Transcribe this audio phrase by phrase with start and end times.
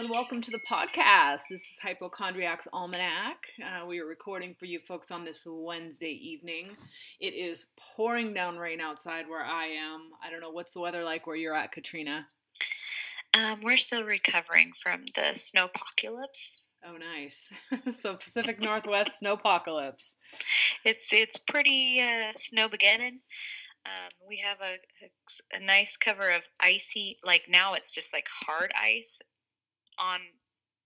[0.00, 1.42] and welcome to the podcast.
[1.50, 3.48] This is Hypochondriac's Almanac.
[3.62, 6.70] Uh, we are recording for you folks on this Wednesday evening.
[7.20, 10.08] It is pouring down rain outside where I am.
[10.24, 12.26] I don't know what's the weather like where you're at, Katrina.
[13.34, 16.60] Um, we're still recovering from the snowpocalypse.
[16.82, 17.52] Oh, nice.
[17.94, 20.14] so Pacific Northwest snowpocalypse.
[20.82, 23.20] It's it's pretty uh, snow beginning.
[23.84, 28.72] Um, we have a, a nice cover of icy, like now it's just like hard
[28.82, 29.18] ice
[30.00, 30.20] on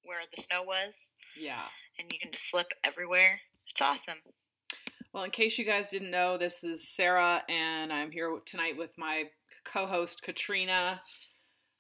[0.05, 1.09] where the snow was.
[1.37, 1.63] Yeah.
[1.99, 3.41] And you can just slip everywhere.
[3.69, 4.19] It's awesome.
[5.13, 8.91] Well, in case you guys didn't know, this is Sarah, and I'm here tonight with
[8.99, 9.25] my
[9.65, 11.01] co host, Katrina.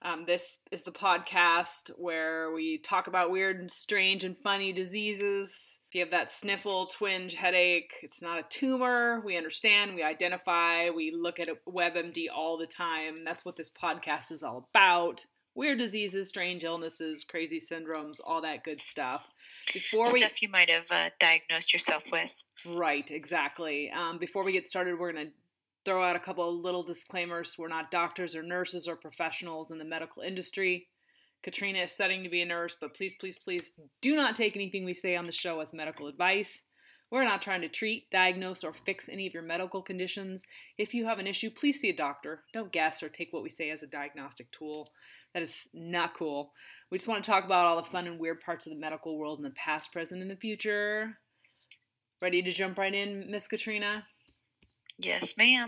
[0.02, 5.80] Um, this is the podcast where we talk about weird and strange and funny diseases.
[5.88, 9.22] If you have that sniffle, twinge, headache, it's not a tumor.
[9.24, 13.24] We understand, we identify, we look at WebMD all the time.
[13.24, 15.24] That's what this podcast is all about.
[15.54, 19.32] Weird diseases, strange illnesses, crazy syndromes, all that good stuff.
[19.72, 22.34] Before we stuff you might have uh, diagnosed yourself with.
[22.66, 23.90] Right, exactly.
[23.90, 25.32] Um, before we get started, we're going to
[25.84, 27.56] throw out a couple of little disclaimers.
[27.58, 30.88] We're not doctors or nurses or professionals in the medical industry.
[31.42, 34.84] Katrina is studying to be a nurse, but please, please, please do not take anything
[34.84, 36.64] we say on the show as medical advice.
[37.10, 40.42] We're not trying to treat, diagnose, or fix any of your medical conditions.
[40.78, 42.44] If you have an issue, please see a doctor.
[42.52, 44.88] Don't guess or take what we say as a diagnostic tool.
[45.34, 46.52] That is not cool.
[46.90, 49.18] We just want to talk about all the fun and weird parts of the medical
[49.18, 51.18] world in the past, present, and the future.
[52.22, 54.04] Ready to jump right in, Miss Katrina?
[54.98, 55.66] Yes, ma'am.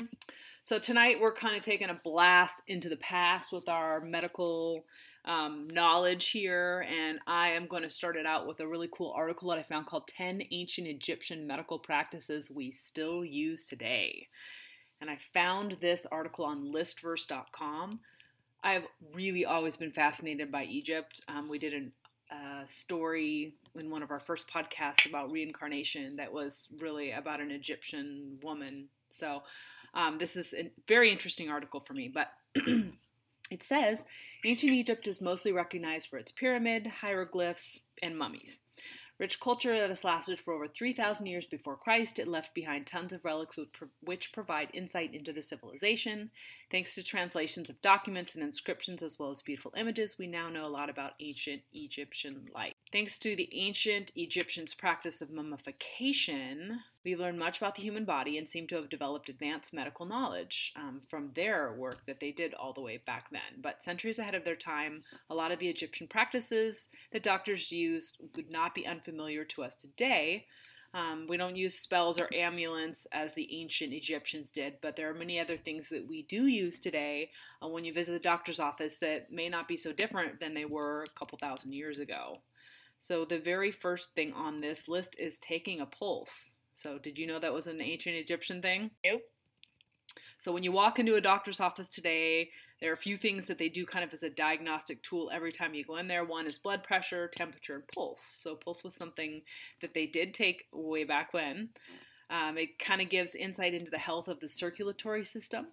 [0.63, 4.85] So tonight we're kind of taking a blast into the past with our medical
[5.25, 9.13] um, knowledge here, and I am going to start it out with a really cool
[9.17, 14.29] article that I found called 10 Ancient Egyptian Medical Practices We Still Use Today.
[15.01, 18.01] And I found this article on listverse.com.
[18.67, 21.23] I've really always been fascinated by Egypt.
[21.29, 26.33] Um, we did a uh, story in one of our first podcasts about reincarnation that
[26.33, 29.43] was really about an Egyptian woman so
[29.95, 32.29] um, this is a very interesting article for me, but
[33.51, 34.05] it says
[34.45, 38.61] ancient Egypt is mostly recognized for its pyramid, hieroglyphs, and mummies.
[39.19, 43.15] Rich culture that has lasted for over 3,000 years before Christ, it left behind tons
[43.15, 43.59] of relics
[44.03, 46.31] which provide insight into the civilization.
[46.71, 50.63] Thanks to translations of documents and inscriptions, as well as beautiful images, we now know
[50.63, 52.75] a lot about ancient Egyptian life.
[52.93, 58.39] Thanks to the ancient Egyptians' practice of mummification, we learn much about the human body
[58.39, 62.55] and seem to have developed advanced medical knowledge um, from their work that they did
[62.55, 63.61] all the way back then.
[63.61, 68.19] But centuries ahead of their time, a lot of the Egyptian practices that doctors used
[68.37, 70.47] would not be unfamiliar to us today.
[70.95, 75.15] Um, we don't use spells or amulets as the ancient Egyptians did, but there are
[75.15, 77.31] many other things that we do use today
[77.61, 80.65] uh, when you visit the doctor's office that may not be so different than they
[80.65, 82.37] were a couple thousand years ago.
[82.99, 86.51] So, the very first thing on this list is taking a pulse.
[86.75, 88.91] So, did you know that was an ancient Egyptian thing?
[89.05, 89.23] Nope.
[90.39, 93.59] So, when you walk into a doctor's office today, there are a few things that
[93.59, 96.25] they do kind of as a diagnostic tool every time you go in there.
[96.25, 98.21] One is blood pressure, temperature, and pulse.
[98.21, 99.43] So, pulse was something
[99.81, 101.71] that they did take way back when.
[102.29, 105.69] Um, it kind of gives insight into the health of the circulatory system.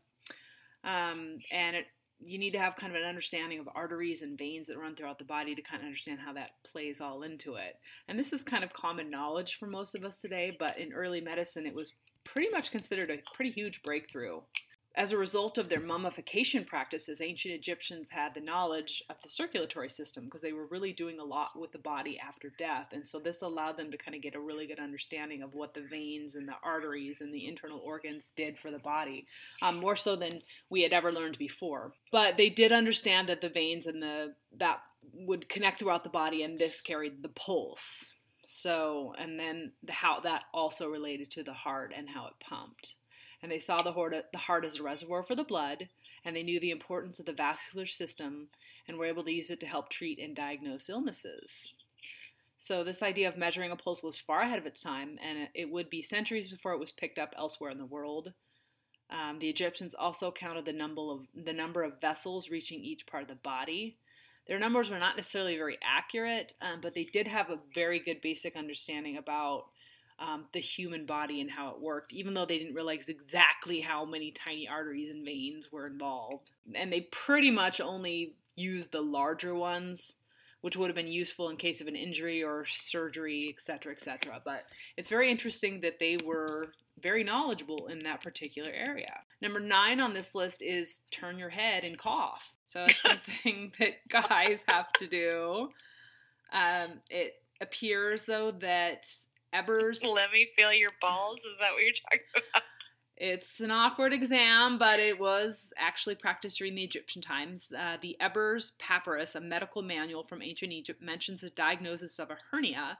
[0.83, 1.87] Um, and it
[2.25, 5.19] you need to have kind of an understanding of arteries and veins that run throughout
[5.19, 7.77] the body to kind of understand how that plays all into it.
[8.07, 11.21] And this is kind of common knowledge for most of us today, but in early
[11.21, 14.39] medicine, it was pretty much considered a pretty huge breakthrough.
[14.95, 19.89] As a result of their mummification practices, ancient Egyptians had the knowledge of the circulatory
[19.89, 22.89] system because they were really doing a lot with the body after death.
[22.91, 25.73] And so this allowed them to kind of get a really good understanding of what
[25.73, 29.25] the veins and the arteries and the internal organs did for the body,
[29.63, 31.93] um, more so than we had ever learned before.
[32.11, 34.81] But they did understand that the veins and the that
[35.11, 38.05] would connect throughout the body, and this carried the pulse.
[38.47, 42.93] So, and then the, how that also related to the heart and how it pumped
[43.43, 45.89] and they saw the heart, as a reservoir for the blood,
[46.23, 48.47] and they knew the importance of the vascular system
[48.87, 51.73] and were able to use it to help treat and diagnose illnesses.
[52.57, 55.69] So, this idea of measuring a pulse was far ahead of its time, and it
[55.69, 58.31] would be centuries before it was picked up elsewhere in the world.
[59.09, 63.23] Um, the Egyptians also counted the number of the number of vessels reaching each part
[63.23, 63.97] of the body.
[64.47, 68.21] Their numbers were not necessarily very accurate, um, but they did have a very good
[68.21, 69.65] basic understanding about
[70.19, 74.05] um, the human body and how it worked, even though they didn't realize exactly how
[74.05, 76.51] many tiny arteries and veins were involved.
[76.75, 80.13] And they pretty much only used the larger ones,
[80.61, 84.41] which would have been useful in case of an injury or surgery, etc., etc.
[84.45, 84.65] But
[84.97, 86.71] it's very interesting that they were
[87.01, 89.19] very knowledgeable in that particular area.
[89.41, 92.55] Number nine on this list is turn your head and cough.
[92.67, 95.69] So it's something that guys have to do.
[96.53, 99.07] Um, it appears though that
[99.53, 100.03] Ebers.
[100.03, 101.45] Let me feel your balls.
[101.45, 102.63] Is that what you're talking about?
[103.15, 107.71] It's an awkward exam, but it was actually practiced during the Egyptian times.
[107.77, 112.37] Uh, the Ebers Papyrus, a medical manual from ancient Egypt, mentions a diagnosis of a
[112.49, 112.97] hernia,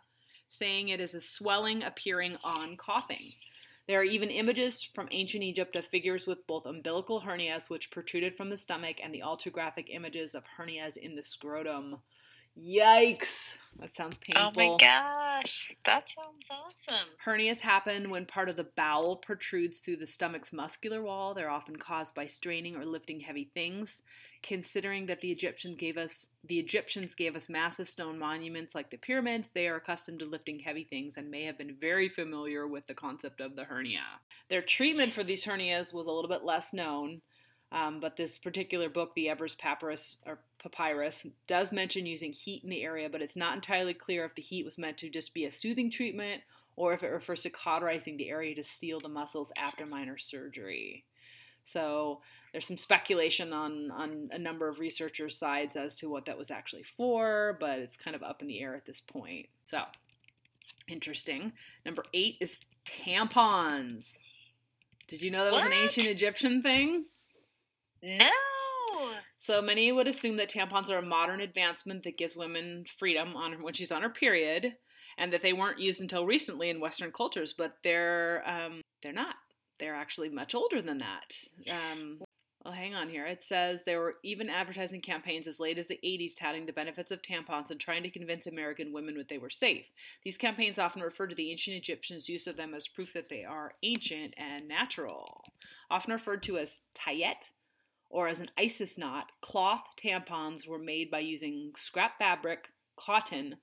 [0.50, 3.34] saying it is a swelling appearing on coughing.
[3.88, 8.38] There are even images from ancient Egypt of figures with both umbilical hernias, which protruded
[8.38, 11.98] from the stomach, and the ultrographic images of hernias in the scrotum.
[12.58, 13.54] Yikes!
[13.80, 14.52] That sounds painful.
[14.56, 17.08] Oh my gosh, that sounds awesome.
[17.26, 21.34] Hernias happen when part of the bowel protrudes through the stomach's muscular wall.
[21.34, 24.04] They're often caused by straining or lifting heavy things.
[24.44, 28.98] Considering that the Egyptians gave us the Egyptians gave us massive stone monuments like the
[28.98, 32.86] pyramids, they are accustomed to lifting heavy things and may have been very familiar with
[32.88, 34.04] the concept of the hernia.
[34.50, 37.22] Their treatment for these hernias was a little bit less known.
[37.72, 42.70] Um, but this particular book, the Ebers Papyrus or Papyrus, does mention using heat in
[42.70, 45.46] the area, but it's not entirely clear if the heat was meant to just be
[45.46, 46.42] a soothing treatment
[46.76, 51.04] or if it refers to cauterizing the area to seal the muscles after minor surgery.
[51.66, 52.22] So
[52.52, 56.50] there's some speculation on, on a number of researchers' sides as to what that was
[56.50, 59.48] actually for, but it's kind of up in the air at this point.
[59.66, 59.82] So
[60.88, 61.54] interesting.
[61.86, 64.18] Number eight is tampons.
[65.08, 67.06] Did you know that was an ancient Egyptian thing?
[68.02, 68.30] No.
[69.38, 73.62] So many would assume that tampons are a modern advancement that gives women freedom on
[73.62, 74.76] when she's on her period,
[75.18, 77.54] and that they weren't used until recently in Western cultures.
[77.54, 79.36] But they're um, they're not.
[79.80, 81.38] They're actually much older than that.
[81.70, 82.20] Um,
[82.64, 83.26] well, hang on here.
[83.26, 87.12] It says there were even advertising campaigns as late as the 80s touting the benefits
[87.12, 89.86] of tampons and trying to convince American women that they were safe.
[90.24, 93.44] These campaigns often refer to the ancient Egyptians' use of them as proof that they
[93.44, 95.44] are ancient and natural.
[95.92, 97.50] Often referred to as tayet,
[98.14, 103.56] or as an Isis knot, cloth tampons were made by using scrap fabric, cotton,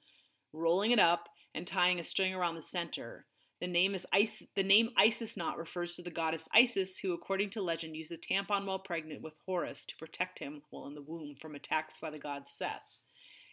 [0.52, 3.26] rolling it up, and tying a string around the center.
[3.60, 7.50] The name is Is- the name Isis knot refers to the goddess Isis, who, according
[7.50, 11.02] to legend, used a tampon while pregnant with Horus to protect him while in the
[11.02, 12.82] womb from attacks by the god Seth.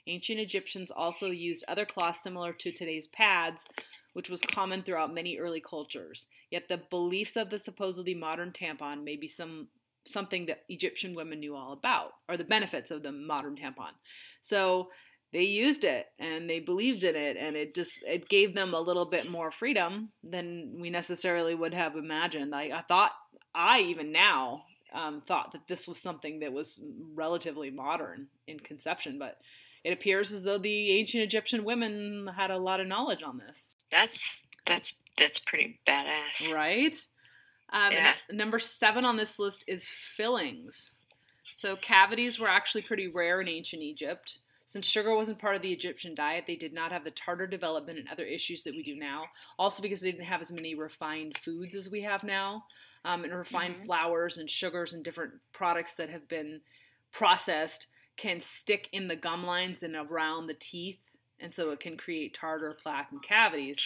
[0.07, 3.67] Ancient Egyptians also used other cloths similar to today's pads,
[4.13, 6.25] which was common throughout many early cultures.
[6.49, 9.67] Yet the beliefs of the supposedly modern tampon may be some
[10.07, 13.91] something that Egyptian women knew all about, or the benefits of the modern tampon.
[14.41, 14.89] So
[15.33, 18.81] they used it and they believed in it, and it just it gave them a
[18.81, 22.55] little bit more freedom than we necessarily would have imagined.
[22.55, 23.11] I, I thought
[23.53, 24.63] I even now
[24.93, 26.79] um, thought that this was something that was
[27.13, 29.37] relatively modern in conception, but
[29.83, 33.71] it appears as though the ancient Egyptian women had a lot of knowledge on this.
[33.91, 36.53] That's that's that's pretty badass.
[36.53, 36.95] Right?
[37.69, 38.13] Um, Yeah.
[38.31, 40.91] Number seven on this list is fillings.
[41.43, 44.39] So cavities were actually pretty rare in ancient Egypt.
[44.67, 47.99] Since sugar wasn't part of the Egyptian diet, they did not have the tartar development
[47.99, 49.25] and other issues that we do now.
[49.57, 52.65] Also, because they didn't have as many refined foods as we have now,
[53.05, 53.85] um, and refined Mhm.
[53.85, 56.61] flours and sugars and different products that have been
[57.11, 57.87] processed
[58.17, 60.99] can stick in the gum lines and around the teeth,
[61.39, 63.81] and so it can create tartar, plaque, and cavities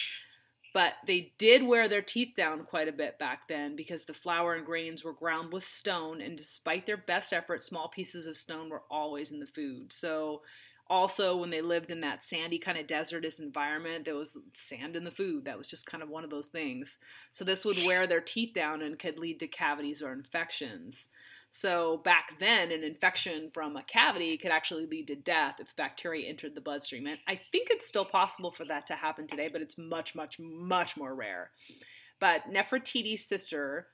[0.72, 4.54] but they did wear their teeth down quite a bit back then because the flour
[4.54, 8.70] and grains were ground with stone and despite their best effort small pieces of stone
[8.70, 9.92] were always in the food.
[9.92, 10.42] So
[10.88, 15.04] also when they lived in that sandy kind of desertous environment there was sand in
[15.04, 15.44] the food.
[15.44, 16.98] That was just kind of one of those things.
[17.32, 21.08] So this would wear their teeth down and could lead to cavities or infections
[21.54, 26.26] so back then, an infection from a cavity could actually lead to death if bacteria
[26.26, 27.06] entered the bloodstream.
[27.06, 30.38] And I think it's still possible for that to happen today, but it's much, much,
[30.40, 31.50] much more rare.
[32.18, 33.88] But Nefertiti's sister,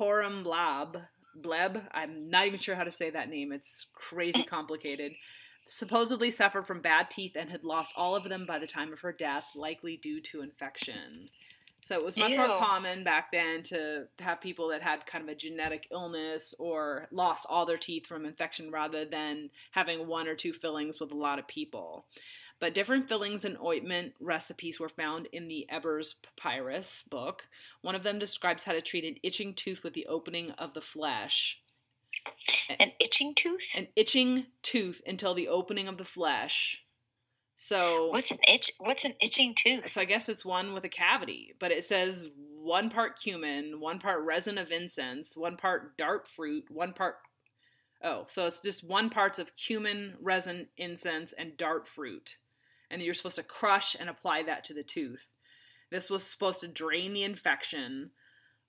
[0.00, 1.04] Horemblab,
[1.36, 3.52] Bleb, I'm not even sure how to say that name.
[3.52, 5.12] It's crazy complicated.
[5.68, 9.00] Supposedly suffered from bad teeth and had lost all of them by the time of
[9.00, 11.28] her death, likely due to infection.
[11.80, 15.28] So it was much more common back then to have people that had kind of
[15.28, 20.34] a genetic illness or lost all their teeth from infection rather than having one or
[20.34, 22.06] two fillings with a lot of people.
[22.60, 27.44] But different fillings and ointment recipes were found in the Ebers Papyrus book.
[27.82, 30.80] One of them describes how to treat an itching tooth with the opening of the
[30.80, 31.58] flesh.
[32.80, 33.74] An itching tooth?
[33.76, 36.82] An itching tooth until the opening of the flesh.
[37.60, 38.70] So What's an itch?
[38.78, 39.88] What's an itching tooth?
[39.88, 43.98] so I guess it's one with a cavity, but it says one part cumin, one
[43.98, 47.16] part resin of incense, one part dart fruit, one part
[48.02, 52.36] Oh, so it's just one parts of cumin, resin, incense, and dart fruit.
[52.92, 55.26] And you're supposed to crush and apply that to the tooth.
[55.90, 58.12] This was supposed to drain the infection.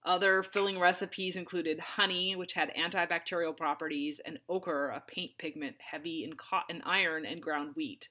[0.04, 6.24] Other filling recipes included honey, which had antibacterial properties, and ochre, a paint pigment heavy
[6.24, 8.10] in cotton iron and ground wheat.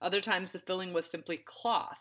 [0.00, 1.98] Other times the filling was simply cloth.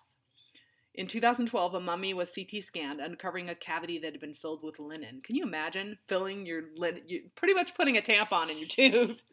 [0.98, 4.80] In 2012, a mummy was CT scanned, uncovering a cavity that had been filled with
[4.80, 5.22] linen.
[5.24, 9.24] Can you imagine filling your linen, you, pretty much putting a tampon in your tooth?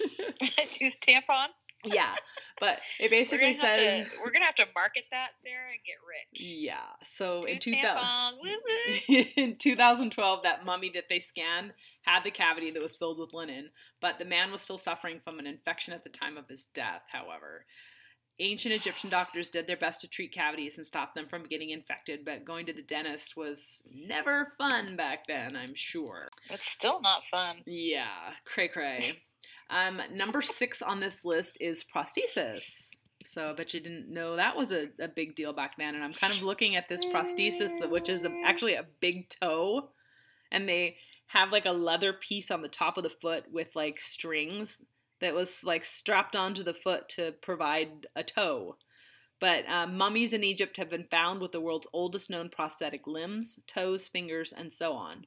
[0.72, 1.46] Tooth tampon.
[1.84, 2.14] yeah,
[2.58, 5.94] but it basically we're says to, we're gonna have to market that, Sarah, and get
[6.08, 6.42] rich.
[6.44, 6.90] yeah.
[7.06, 9.24] So in Tooth 2000, tampons, woo woo.
[9.36, 13.70] in 2012, that mummy that they scanned had the cavity that was filled with linen,
[14.00, 17.02] but the man was still suffering from an infection at the time of his death.
[17.12, 17.64] However.
[18.40, 22.24] Ancient Egyptian doctors did their best to treat cavities and stop them from getting infected,
[22.24, 26.28] but going to the dentist was never fun back then, I'm sure.
[26.50, 27.56] It's still not fun.
[27.66, 28.06] Yeah,
[28.44, 29.00] cray cray.
[29.70, 32.62] um, number six on this list is prosthesis.
[33.26, 35.94] So I bet you didn't know that was a, a big deal back then.
[35.94, 39.90] And I'm kind of looking at this prosthesis, which is a, actually a big toe.
[40.50, 40.96] And they
[41.28, 44.82] have like a leather piece on the top of the foot with like strings
[45.22, 48.76] that was like strapped onto the foot to provide a toe.
[49.40, 53.58] But um, mummies in Egypt have been found with the world's oldest known prosthetic limbs,
[53.66, 55.24] toes, fingers, and so on.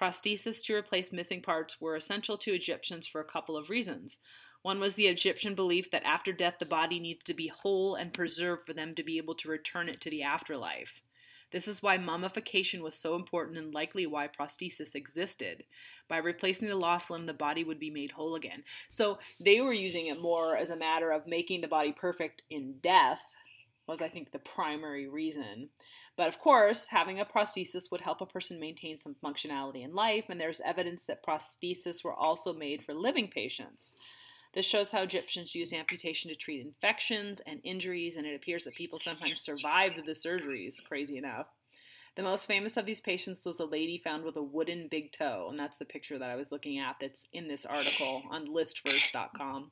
[0.00, 4.18] Prosthesis to replace missing parts were essential to Egyptians for a couple of reasons.
[4.62, 8.12] One was the Egyptian belief that after death the body needs to be whole and
[8.12, 11.02] preserved for them to be able to return it to the afterlife.
[11.52, 15.64] This is why mummification was so important and likely why prosthesis existed.
[16.08, 18.64] By replacing the lost limb, the body would be made whole again.
[18.90, 22.76] So they were using it more as a matter of making the body perfect in
[22.82, 23.20] death,
[23.86, 25.68] was I think the primary reason.
[26.16, 30.26] But of course, having a prosthesis would help a person maintain some functionality in life,
[30.28, 33.98] and there's evidence that prostheses were also made for living patients.
[34.54, 38.74] This shows how Egyptians used amputation to treat infections and injuries, and it appears that
[38.74, 41.46] people sometimes survived the surgeries, crazy enough.
[42.16, 45.48] The most famous of these patients was a lady found with a wooden big toe,
[45.48, 49.70] and that's the picture that I was looking at that's in this article on listverse.com.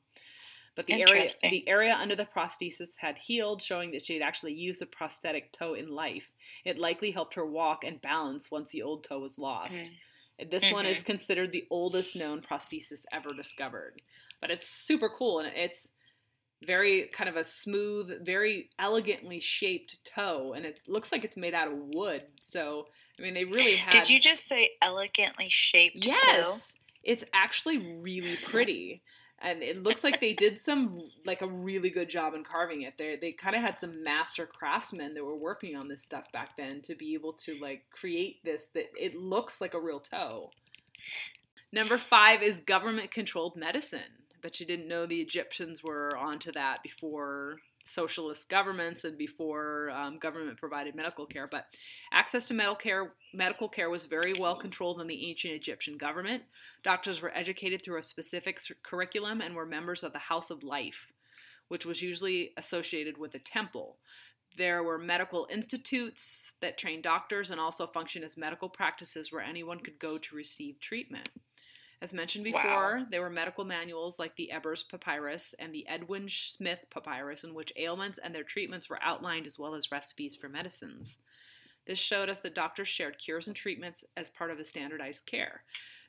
[0.75, 4.53] But the area the area under the prosthesis had healed, showing that she had actually
[4.53, 6.31] used a prosthetic toe in life.
[6.65, 9.87] It likely helped her walk and balance once the old toe was lost.
[9.87, 9.93] Hmm.
[10.49, 11.05] This one is mm-hmm.
[11.05, 14.01] considered the oldest known prosthesis ever discovered.
[14.39, 15.89] But it's super cool and it's
[16.65, 21.53] very kind of a smooth, very elegantly shaped toe, and it looks like it's made
[21.53, 22.23] out of wood.
[22.39, 22.87] So,
[23.19, 23.91] I mean, they really had.
[23.91, 26.03] Did you just say elegantly shaped?
[26.03, 26.11] toe?
[26.11, 29.01] Yes, it's actually really pretty,
[29.43, 32.97] and it looks like they did some like a really good job in carving it.
[32.97, 36.55] They they kind of had some master craftsmen that were working on this stuff back
[36.57, 40.51] then to be able to like create this that it looks like a real toe.
[41.73, 44.21] Number five is government controlled medicine.
[44.41, 50.17] But you didn't know the Egyptians were onto that before socialist governments and before um,
[50.17, 51.47] government provided medical care.
[51.47, 51.65] But
[52.11, 56.43] access to medical care, medical care was very well controlled in the ancient Egyptian government.
[56.83, 61.11] Doctors were educated through a specific curriculum and were members of the House of Life,
[61.67, 63.97] which was usually associated with a temple.
[64.57, 69.79] There were medical institutes that trained doctors and also functioned as medical practices where anyone
[69.79, 71.29] could go to receive treatment.
[72.01, 73.03] As mentioned before, Wow.
[73.09, 77.71] there were medical manuals like the Ebers Papyrus and the Edwin Smith Papyrus, in which
[77.75, 81.19] ailments and their treatments were outlined as well as recipes for medicines.
[81.85, 85.63] This showed us that doctors shared cures and treatments as part of a standardized care.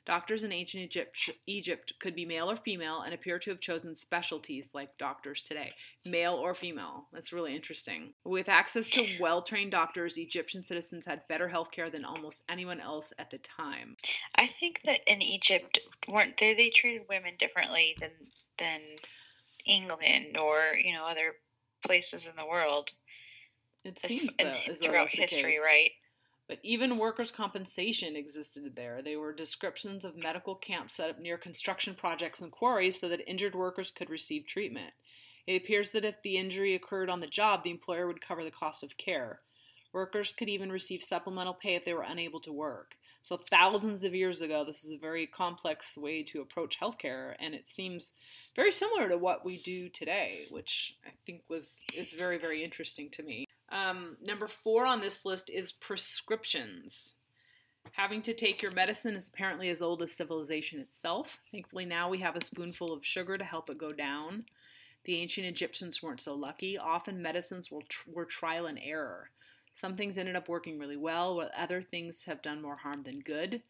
[0.05, 3.95] Doctors in ancient Egypt, Egypt could be male or female and appear to have chosen
[3.95, 5.71] specialties like doctors today,
[6.05, 7.05] male or female.
[7.13, 8.13] That's really interesting.
[8.25, 12.81] With access to well trained doctors, Egyptian citizens had better health care than almost anyone
[12.81, 13.95] else at the time.
[14.35, 15.79] I think that in Egypt,
[16.09, 16.53] weren't they?
[16.53, 18.11] They treated women differently than
[18.57, 18.81] than
[19.65, 21.35] England or you know other
[21.85, 22.89] places in the world
[23.85, 25.59] It seems in- though, as throughout history, case.
[25.63, 25.91] right?
[26.53, 29.01] But even workers' compensation existed there.
[29.01, 33.27] They were descriptions of medical camps set up near construction projects and quarries so that
[33.27, 34.93] injured workers could receive treatment.
[35.47, 38.51] It appears that if the injury occurred on the job, the employer would cover the
[38.51, 39.39] cost of care.
[39.93, 42.91] Workers could even receive supplemental pay if they were unable to work.
[43.23, 47.55] So, thousands of years ago, this was a very complex way to approach healthcare, and
[47.55, 48.13] it seems
[48.55, 53.09] very similar to what we do today, which I think was is very, very interesting
[53.09, 53.47] to me.
[53.73, 57.13] Um, number four on this list is prescriptions.
[57.93, 61.39] Having to take your medicine is apparently as old as civilization itself.
[61.51, 64.45] Thankfully, now we have a spoonful of sugar to help it go down.
[65.05, 66.77] The ancient Egyptians weren't so lucky.
[66.77, 69.31] Often, medicines were, were trial and error.
[69.73, 73.19] Some things ended up working really well, while other things have done more harm than
[73.19, 73.61] good.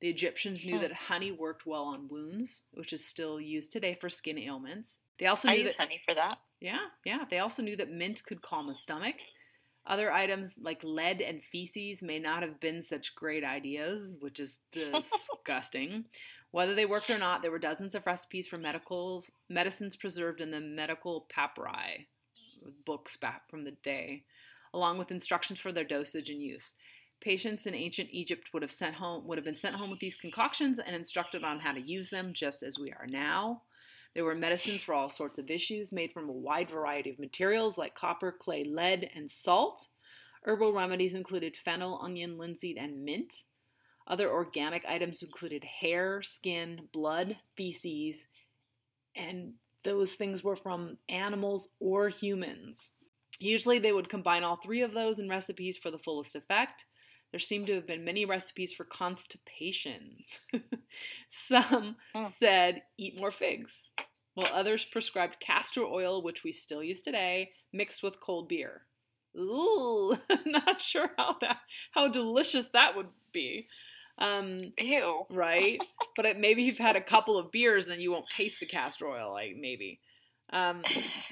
[0.00, 4.10] The Egyptians knew that honey worked well on wounds, which is still used today for
[4.10, 4.98] skin ailments.
[5.18, 6.40] They also I use that honey for that.
[6.60, 7.24] yeah, yeah.
[7.30, 9.14] They also knew that mint could calm a stomach.
[9.86, 14.60] Other items like lead and feces may not have been such great ideas, which is
[14.70, 16.04] disgusting.
[16.52, 20.50] Whether they worked or not, there were dozens of recipes for medicals, medicines preserved in
[20.50, 22.08] the medical papyri,
[22.86, 24.24] books back from the day,
[24.72, 26.74] along with instructions for their dosage and use.
[27.20, 30.16] Patients in ancient Egypt would have sent home would have been sent home with these
[30.16, 33.62] concoctions and instructed on how to use them, just as we are now.
[34.14, 37.78] There were medicines for all sorts of issues, made from a wide variety of materials
[37.78, 39.88] like copper, clay, lead, and salt.
[40.42, 43.44] Herbal remedies included fennel, onion, linseed, and mint.
[44.06, 48.26] Other organic items included hair, skin, blood, feces,
[49.14, 49.54] and
[49.84, 52.92] those things were from animals or humans.
[53.38, 56.84] Usually they would combine all three of those in recipes for the fullest effect.
[57.32, 60.24] There seem to have been many recipes for constipation.
[61.30, 62.28] Some Hmm.
[62.28, 63.90] said eat more figs,
[64.34, 68.82] while others prescribed castor oil, which we still use today, mixed with cold beer.
[69.36, 70.14] Ooh,
[70.46, 71.58] not sure how that
[71.92, 73.66] how delicious that would be.
[74.18, 75.24] Um, Ew.
[75.30, 75.80] right?
[76.16, 78.66] but it, maybe you've had a couple of beers, and then you won't taste the
[78.66, 79.32] castor oil.
[79.32, 80.00] Like maybe.
[80.52, 80.82] Um,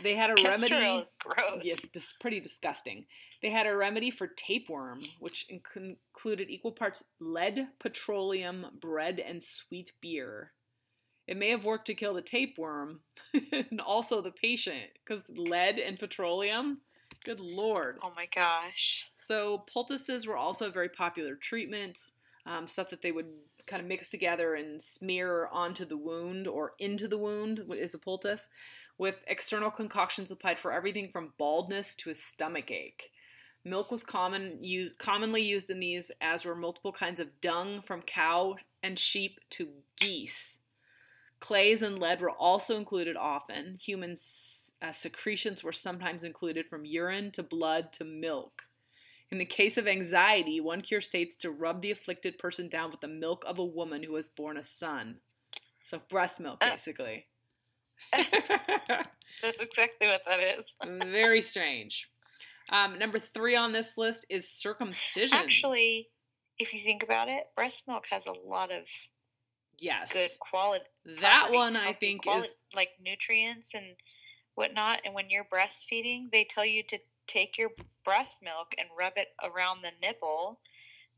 [0.03, 0.87] they had a Castor remedy.
[0.89, 1.61] oil is gross.
[1.63, 3.05] Yes, dis- pretty disgusting.
[3.43, 9.43] They had a remedy for tapeworm, which inc- included equal parts lead, petroleum, bread, and
[9.43, 10.53] sweet beer.
[11.27, 13.01] It may have worked to kill the tapeworm
[13.53, 16.81] and also the patient, because lead and petroleum.
[17.25, 17.99] Good lord.
[18.03, 19.07] Oh my gosh.
[19.19, 21.99] So poultices were also a very popular treatment,
[22.47, 23.29] um, stuff that they would
[23.67, 27.99] kind of mix together and smear onto the wound or into the wound is a
[27.99, 28.49] poultice,
[28.99, 33.11] with external concoctions applied for everything from baldness to a stomach ache.
[33.65, 38.01] Milk was common used, commonly used in these, as were multiple kinds of dung from
[38.03, 40.59] cow and sheep to geese.
[41.41, 43.77] Clays and lead were also included often.
[43.81, 44.17] Human
[44.83, 48.63] uh, secretions were sometimes included from urine to blood to milk.
[49.31, 53.01] In the case of anxiety, one cure states to rub the afflicted person down with
[53.01, 55.17] the milk of a woman who has borne a son.
[55.85, 56.71] So breast milk, Uh.
[56.71, 57.27] basically.
[58.13, 60.73] That's exactly what that is.
[60.85, 62.11] Very strange.
[62.71, 65.37] Um, number three on this list is circumcision.
[65.37, 66.09] Actually,
[66.59, 68.85] if you think about it, breast milk has a lot of
[69.79, 70.13] yes.
[70.13, 70.85] good quality.
[71.21, 73.85] that one I think quali- is like nutrients and
[74.55, 75.01] whatnot.
[75.05, 77.71] And when you're breastfeeding, they tell you to take your
[78.05, 80.61] breast milk and rub it around the nipple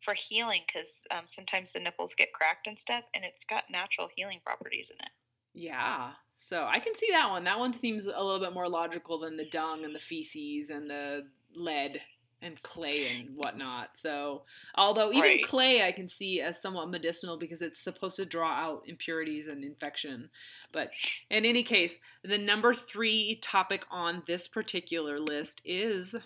[0.01, 4.09] for healing because um, sometimes the nipples get cracked and stuff, and it's got natural
[4.17, 5.13] healing properties in it.
[5.55, 6.13] Yeah.
[6.35, 7.45] So I can see that one.
[7.45, 10.89] That one seems a little bit more logical than the dung and the feces and
[10.89, 12.01] the lead
[12.43, 13.91] and clay and whatnot.
[13.97, 14.43] So,
[14.75, 15.45] although even Right.
[15.45, 19.63] clay I can see as somewhat medicinal because it's supposed to draw out impurities and
[19.65, 20.29] infection.
[20.73, 20.91] But
[21.31, 26.17] in any case, the number three topic on this particular list is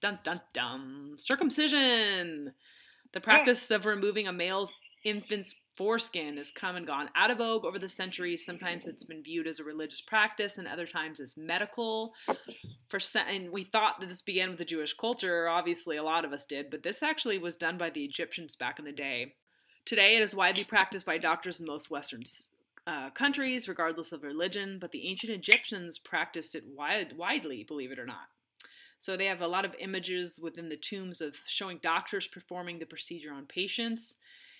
[0.00, 2.54] dun dun dun circumcision.
[3.12, 7.64] The practice of removing a male's infant's foreskin has come and gone out of vogue
[7.64, 8.44] over the centuries.
[8.44, 12.14] Sometimes it's been viewed as a religious practice, and other times as medical.
[12.88, 15.48] For and we thought that this began with the Jewish culture.
[15.48, 18.78] Obviously, a lot of us did, but this actually was done by the Egyptians back
[18.78, 19.34] in the day.
[19.84, 22.22] Today, it is widely practiced by doctors in most Western
[22.86, 24.78] uh, countries, regardless of religion.
[24.80, 28.28] But the ancient Egyptians practiced it wide, widely, believe it or not.
[28.98, 32.86] So they have a lot of images within the tombs of showing doctors performing the
[32.86, 34.16] procedure on patients.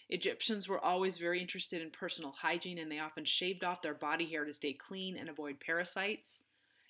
[0.09, 4.27] Egyptians were always very interested in personal hygiene and they often shaved off their body
[4.27, 6.45] hair to stay clean and avoid parasites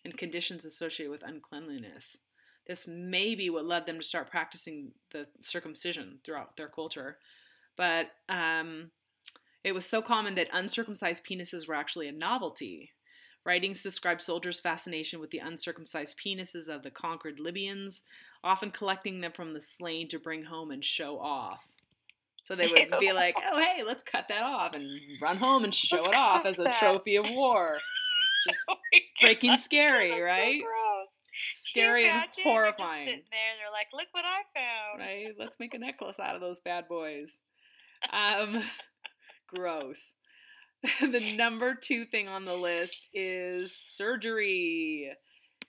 [0.05, 2.19] and conditions associated with uncleanliness.
[2.67, 7.19] This may be what led them to start practicing the circumcision throughout their culture.
[7.77, 8.91] But um,
[9.63, 12.93] it was so common that uncircumcised penises were actually a novelty.
[13.45, 18.03] Writings describe soldiers' fascination with the uncircumcised penises of the conquered Libyans,
[18.43, 21.73] often collecting them from the slain to bring home and show off.
[22.47, 24.87] So they would be like, "Oh, hey, let's cut that off and
[25.21, 27.79] run home and show Let's it off as a that." trophy of war."
[28.47, 28.77] Just Oh
[29.21, 30.63] freaking God, scary, that's so right?
[30.63, 31.09] gross.
[31.65, 33.05] Scary and horrifying.
[33.05, 35.35] sitting there, they're like, "Look what I found." right?
[35.39, 37.41] Let's make a necklace out of those bad boys.
[38.13, 38.63] Um,
[39.49, 40.15] gross.
[41.01, 45.11] the number two thing on the list is surgery.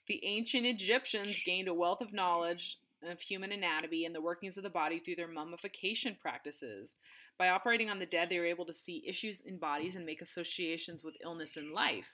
[0.06, 4.62] The ancient Egyptians gained a wealth of knowledge of human anatomy and the workings of
[4.62, 6.96] the body through their mummification practices.
[7.38, 10.20] By operating on the dead, they were able to see issues in bodies and make
[10.20, 12.12] associations with illness and life.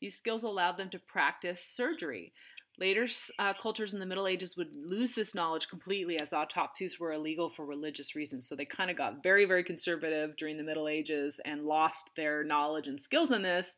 [0.00, 2.32] These skills allowed them to practice surgery.
[2.78, 3.06] Later
[3.38, 7.50] uh, cultures in the Middle Ages would lose this knowledge completely as autopsies were illegal
[7.50, 8.48] for religious reasons.
[8.48, 12.42] So they kind of got very, very conservative during the Middle Ages and lost their
[12.42, 13.76] knowledge and skills in this.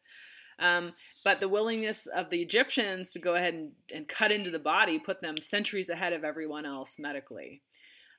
[0.59, 0.93] Um,
[1.25, 4.99] but the willingness of the Egyptians to go ahead and, and cut into the body
[4.99, 7.63] put them centuries ahead of everyone else medically.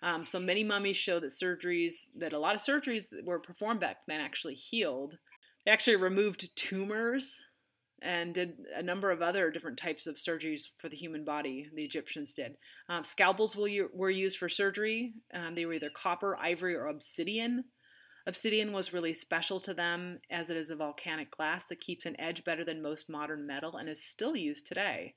[0.01, 3.79] Um, so many mummies show that surgeries, that a lot of surgeries that were performed
[3.79, 5.17] back then actually healed.
[5.65, 7.43] They actually removed tumors
[8.01, 11.67] and did a number of other different types of surgeries for the human body.
[11.73, 12.55] The Egyptians did.
[12.89, 15.13] Um, scalpels were used for surgery.
[15.33, 17.63] Um, they were either copper, ivory, or obsidian.
[18.27, 22.19] Obsidian was really special to them as it is a volcanic glass that keeps an
[22.19, 25.13] edge better than most modern metal and is still used today.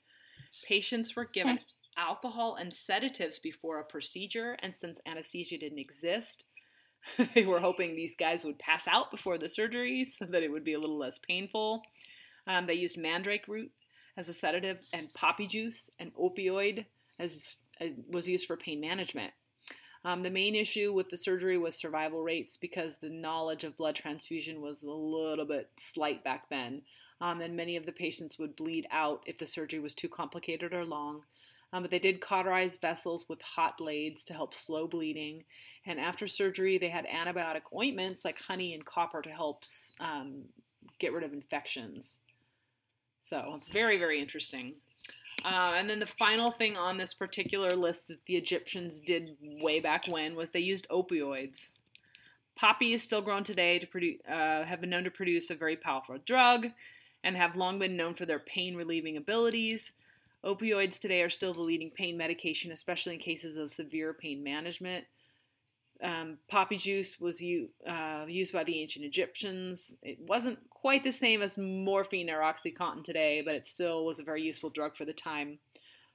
[0.66, 1.56] Patients were given
[1.96, 6.44] alcohol and sedatives before a procedure, and since anesthesia didn't exist,
[7.34, 10.64] they were hoping these guys would pass out before the surgery so that it would
[10.64, 11.82] be a little less painful.
[12.46, 13.70] Um, they used mandrake root
[14.18, 16.84] as a sedative, and poppy juice, and opioid,
[17.20, 19.32] as uh, was used for pain management.
[20.04, 23.96] Um, the main issue with the surgery was survival rates because the knowledge of blood
[23.96, 26.82] transfusion was a little bit slight back then.
[27.20, 30.72] Um, and many of the patients would bleed out if the surgery was too complicated
[30.72, 31.22] or long.
[31.72, 35.44] Um, but they did cauterize vessels with hot blades to help slow bleeding.
[35.84, 39.62] And after surgery, they had antibiotic ointments like honey and copper to help
[40.00, 40.44] um,
[40.98, 42.20] get rid of infections.
[43.20, 44.74] So it's very, very interesting.
[45.44, 49.80] Uh, and then the final thing on this particular list that the Egyptians did way
[49.80, 51.74] back when was they used opioids.
[52.56, 55.76] Poppy is still grown today to produce, uh, have been known to produce a very
[55.76, 56.66] powerful drug,
[57.22, 59.92] and have long been known for their pain relieving abilities.
[60.44, 65.04] Opioids today are still the leading pain medication, especially in cases of severe pain management.
[66.02, 69.96] Um, poppy juice was u- uh, used by the ancient Egyptians.
[70.02, 74.24] It wasn't quite the same as morphine or OxyContin today, but it still was a
[74.24, 75.58] very useful drug for the time.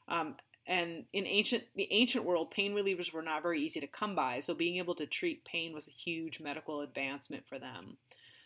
[0.08, 4.15] Um, and in ancient the ancient world, pain relievers were not very easy to come
[4.15, 7.98] by, so being able to treat pain was a huge medical advancement for them.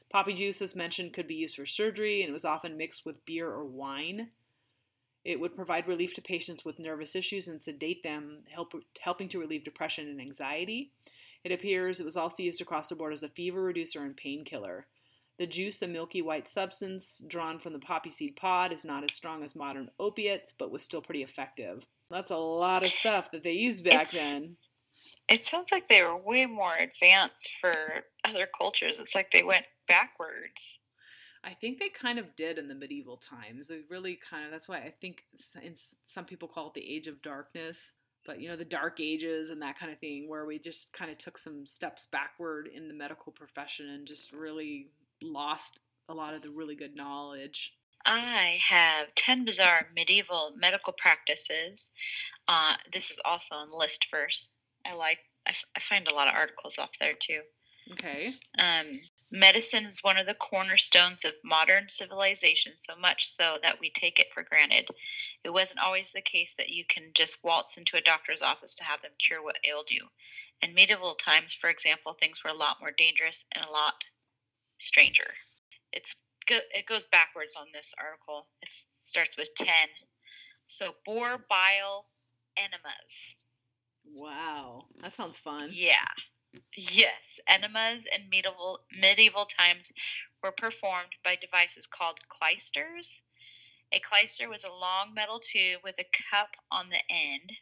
[0.10, 3.26] Poppy juice, as mentioned, could be used for surgery, and it was often mixed with
[3.26, 4.30] beer or wine.
[5.24, 9.40] It would provide relief to patients with nervous issues and sedate them, help, helping to
[9.40, 10.94] relieve depression and anxiety.
[11.48, 14.86] It appears it was also used across the board as a fever reducer and painkiller.
[15.40, 19.16] The juice, a milky white substance drawn from the poppy seed pod, is not as
[19.16, 21.88] strong as modern opiates, but was still pretty effective.
[22.12, 24.58] That's a lot of stuff that they used back it's, then.
[25.30, 27.72] It sounds like they were way more advanced for
[28.26, 29.00] other cultures.
[29.00, 30.80] It's like they went backwards.
[31.46, 33.70] I think they kind of did in the medieval times.
[33.70, 35.24] They really kind of, that's why I think
[36.04, 37.94] some people call it the age of darkness
[38.28, 41.10] but you know the dark ages and that kind of thing where we just kind
[41.10, 44.88] of took some steps backward in the medical profession and just really
[45.24, 47.74] lost a lot of the really good knowledge
[48.06, 51.92] I have 10 bizarre medieval medical practices.
[52.48, 54.50] Uh, this is also on Listverse.
[54.86, 57.42] I like, I, f- I find a lot of articles off there too.
[57.94, 58.28] Okay.
[58.58, 63.90] Um, Medicine is one of the cornerstones of modern civilization, so much so that we
[63.90, 64.88] take it for granted.
[65.44, 68.86] It wasn't always the case that you can just waltz into a doctor's office to
[68.86, 70.08] have them cure what ailed you.
[70.62, 73.96] In medieval times, for example, things were a lot more dangerous and a lot
[74.80, 75.34] stranger.
[75.92, 76.16] It's
[76.50, 78.48] it goes backwards on this article.
[78.62, 79.68] It starts with 10.
[80.68, 82.06] So, boar bile
[82.56, 83.36] enemas.
[84.06, 85.70] Wow, that sounds fun.
[85.74, 85.96] Yeah.
[86.76, 89.94] Yes, enemas in medieval medieval times
[90.42, 93.22] were performed by devices called clysters.
[93.92, 97.60] A clyster was a long metal tube with a cup on the end.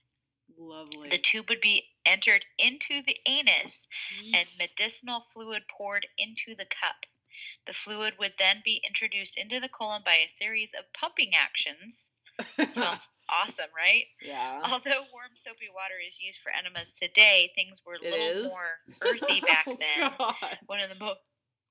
[0.58, 1.10] Lovely.
[1.10, 3.88] The tube would be entered into the anus
[4.22, 4.36] mm.
[4.36, 7.06] and medicinal fluid poured into the cup.
[7.66, 12.12] The fluid would then be introduced into the colon by a series of pumping actions
[12.72, 14.04] Sounds awesome, right?
[14.22, 14.62] Yeah.
[14.64, 18.52] Although warm soapy water is used for enemas today, things were a it little is?
[18.52, 18.72] more
[19.02, 20.12] earthy back oh, then.
[20.18, 20.58] God.
[20.66, 21.20] One of the most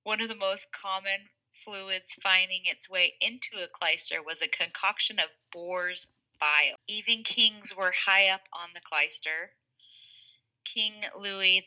[0.04, 1.18] one of the most common
[1.64, 6.76] fluids finding its way into a clyster was a concoction of boar's bile.
[6.88, 9.48] Even kings were high up on the clyster.
[10.64, 11.66] King Louis.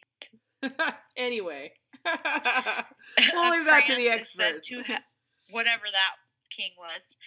[1.17, 1.71] anyway,
[2.05, 4.67] we'll leave that to the experts.
[4.69, 5.03] To ha-
[5.51, 6.15] whatever that
[6.49, 7.17] king was,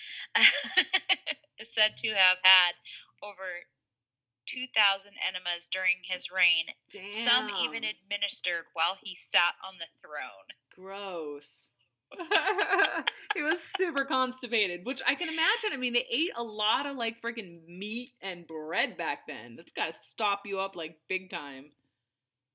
[1.60, 2.72] is said to have had
[3.22, 3.66] over
[4.46, 6.64] 2,000 enemas during his reign.
[6.90, 7.12] Damn.
[7.12, 10.48] Some even administered while he sat on the throne.
[10.74, 11.70] Gross.
[13.34, 15.70] he was super constipated, which I can imagine.
[15.72, 19.54] I mean, they ate a lot of like freaking meat and bread back then.
[19.56, 21.66] That's got to stop you up like big time.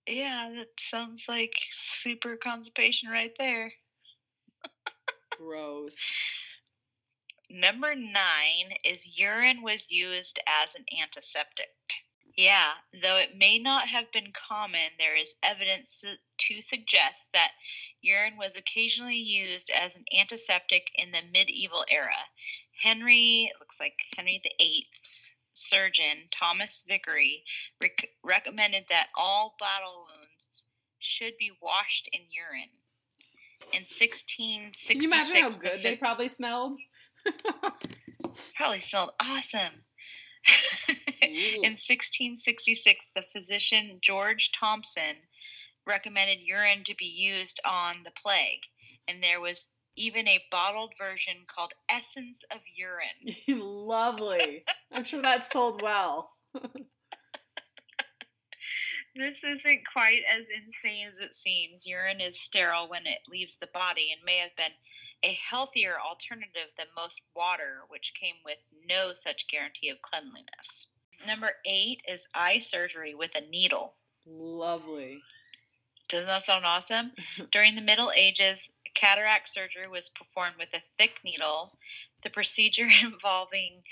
[0.08, 3.72] Yeah, that sounds like super constipation right there.
[5.38, 5.96] Gross.
[7.50, 11.70] Number nine is urine was used as an antiseptic.
[12.36, 16.02] Yeah, though it may not have been common, there is evidence
[16.38, 17.52] to- suggest that
[18.02, 22.30] urine was occasionally used as an antiseptic in the medieval era.
[22.82, 27.46] Henry, it looks like Henry VIII's surgeon, Thomas Vicary,
[27.82, 30.66] rec- recommended that all battle wounds
[31.00, 32.70] should be washed in urine.
[33.72, 36.78] In 1666, Can you imagine how the good fi- they probably smelled?
[38.56, 39.84] probably smelled awesome.
[41.22, 45.16] In 1666, the physician George Thomson
[45.88, 48.62] recommended urine to be used on the plague,
[49.08, 53.36] and there was even a bottled version called Essence of Urine.
[53.48, 54.64] Lovely.
[54.92, 56.30] I'm sure that sold well.
[59.16, 61.88] This isn't quite as insane as it seems.
[61.88, 64.74] Urine is sterile when it leaves the body and may have been
[65.24, 68.58] a healthier alternative than most water, which came with
[68.90, 70.88] no such guarantee of cleanliness.
[71.26, 73.96] Number eight is eye surgery with a needle.
[74.26, 75.24] Lovely.
[76.10, 77.12] Doesn't that sound awesome?
[77.52, 81.72] During the Middle Ages, cataract surgery was performed with a thick needle.
[82.22, 83.84] The procedure involving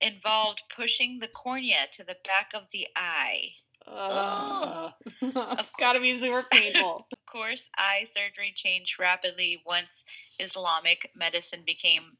[0.00, 3.50] involved pushing the cornea to the back of the eye.
[3.90, 4.90] Uh,
[5.22, 5.70] it's course.
[5.78, 7.06] gotta be super painful.
[7.12, 10.04] Of course, eye surgery changed rapidly once
[10.38, 12.16] Islamic medicine became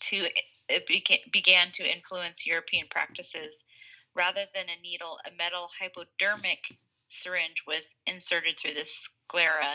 [0.00, 0.28] to
[0.68, 3.66] it beca- began to influence European practices.
[4.14, 6.76] Rather than a needle, a metal hypodermic
[7.08, 9.74] syringe was inserted through the sclera,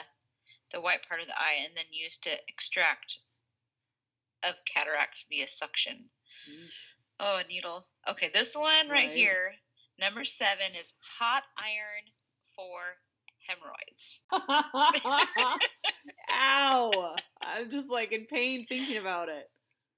[0.74, 3.20] the white part of the eye, and then used to extract
[4.44, 6.10] of cataracts via suction.
[7.20, 7.86] Oh, a needle.
[8.10, 9.12] Okay, this one right, Right.
[9.12, 9.54] here,
[10.00, 12.04] number seven, is hot iron
[12.56, 12.80] for
[13.48, 14.22] hemorrhoids.
[16.32, 17.16] Ow!
[17.42, 19.50] I'm just like in pain thinking about it.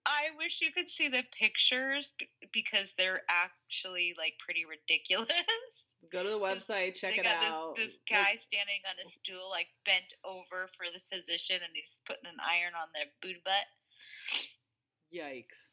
[0.07, 2.13] I wish you could see the pictures
[2.53, 5.27] because they're actually like pretty ridiculous.
[6.11, 7.75] Go to the website, check it out.
[7.75, 11.71] this this Like, guy standing on a stool, like bent over for the physician, and
[11.73, 13.65] he's putting an iron on their boot butt.
[15.11, 15.71] yikes.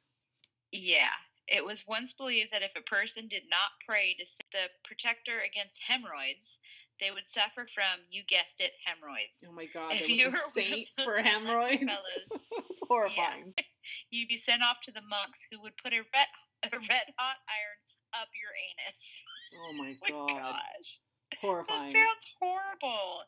[0.72, 1.10] Yeah.
[1.48, 5.82] It was once believed that if a person did not pray to the protector against
[5.86, 6.58] hemorrhoids,
[7.00, 9.44] they would suffer from, you guessed it, hemorrhoids.
[9.48, 11.82] Oh my god, If you were a saint for hemorrhoids.
[11.82, 12.42] fellows.
[12.70, 13.54] it's horrifying.
[14.10, 16.28] You'd be sent off to the monks who would put a red,
[16.72, 17.78] a red hot iron
[18.14, 19.24] up your anus.
[19.58, 21.66] Oh my Oh god, my gosh.
[21.68, 23.22] That sounds horrible.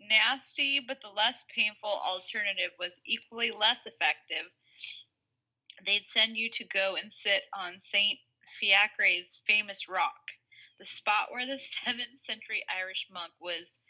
[0.00, 4.44] Nasty, but the less painful alternative was equally less effective.
[5.84, 8.18] They'd send you to go and sit on St.
[8.60, 10.32] Fiacre's famous rock,
[10.78, 11.52] the spot where the
[11.86, 13.80] 7th century Irish monk was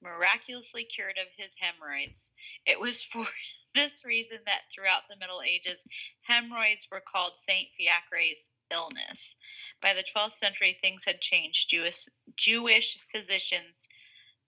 [0.00, 2.34] miraculously cured of his hemorrhoids.
[2.64, 3.26] It was for
[3.74, 5.86] this reason that throughout the Middle Ages,
[6.22, 7.68] hemorrhoids were called St.
[7.72, 9.34] Fiacre's illness.
[9.80, 11.70] By the 12th century, things had changed.
[11.70, 12.06] Jewish,
[12.36, 13.88] Jewish physicians,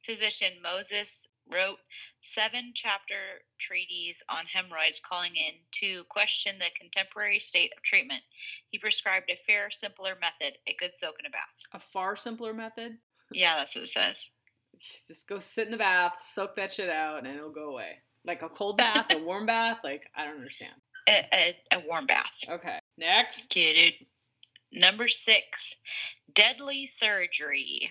[0.03, 1.79] physician Moses wrote
[2.21, 3.15] seven chapter
[3.59, 8.23] treatise on hemorrhoids, calling in to question the contemporary state of treatment.
[8.71, 11.53] He prescribed a fair, simpler method, a good soak in a bath.
[11.73, 12.99] A far simpler method.
[13.33, 14.31] Yeah, that's what it says.
[15.09, 17.99] Just go sit in the bath, soak that shit out, and it'll go away.
[18.25, 19.79] Like a cold bath, a warm bath.
[19.83, 20.75] Like I don't understand.
[21.09, 22.33] A, a, a warm bath.
[22.49, 23.47] Okay, next.
[23.49, 23.95] Dude.
[24.71, 25.77] Number six,
[26.33, 27.91] deadly surgery.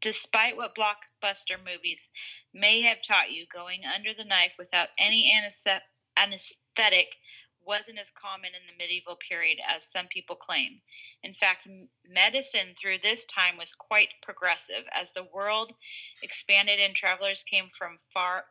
[0.00, 2.12] Despite what blockbuster movies
[2.52, 5.82] may have taught you, going under the knife without any anesthet-
[6.16, 7.18] anesthetic
[7.60, 10.82] wasn't as common in the medieval period as some people claim.
[11.22, 11.66] In fact,
[12.04, 14.84] medicine through this time was quite progressive.
[14.92, 15.74] As the world
[16.22, 18.46] expanded and travelers came from far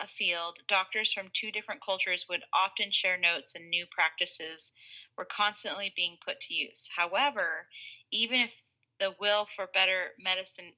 [0.00, 4.72] afield, doctors from two different cultures would often share notes and new practices
[5.16, 6.88] were constantly being put to use.
[6.94, 7.68] However,
[8.10, 8.62] even if
[9.00, 10.72] the will for better medicine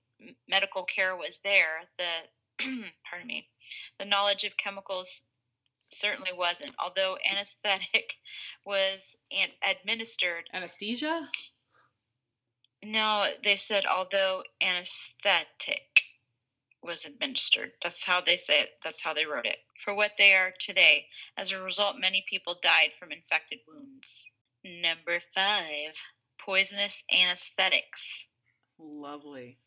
[0.49, 2.65] medical care was there, the
[3.11, 3.49] pardon me,
[3.99, 5.23] the knowledge of chemicals
[5.91, 6.73] certainly wasn't.
[6.83, 8.15] Although anesthetic
[8.67, 11.27] was an- administered, Anesthesia.
[12.83, 16.03] no, they said although anesthetic
[16.83, 17.73] was administered.
[17.83, 18.71] That's how they say it.
[18.83, 19.59] That's how they wrote it.
[19.85, 21.07] For what they are today.
[21.37, 24.27] As a result, many people died from infected wounds.
[24.65, 25.95] Number five,
[26.45, 28.29] poisonous anesthetics.
[28.79, 29.59] Lovely.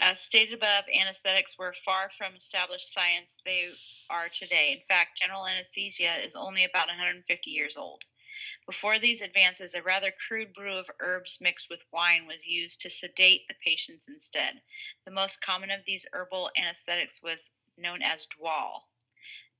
[0.00, 3.68] As stated above, anesthetics were far from established science they
[4.08, 4.72] are today.
[4.72, 8.04] In fact, general anesthesia is only about 150 years old.
[8.66, 12.90] Before these advances, a rather crude brew of herbs mixed with wine was used to
[12.90, 14.62] sedate the patients instead.
[15.04, 18.82] The most common of these herbal anesthetics was known as dwal.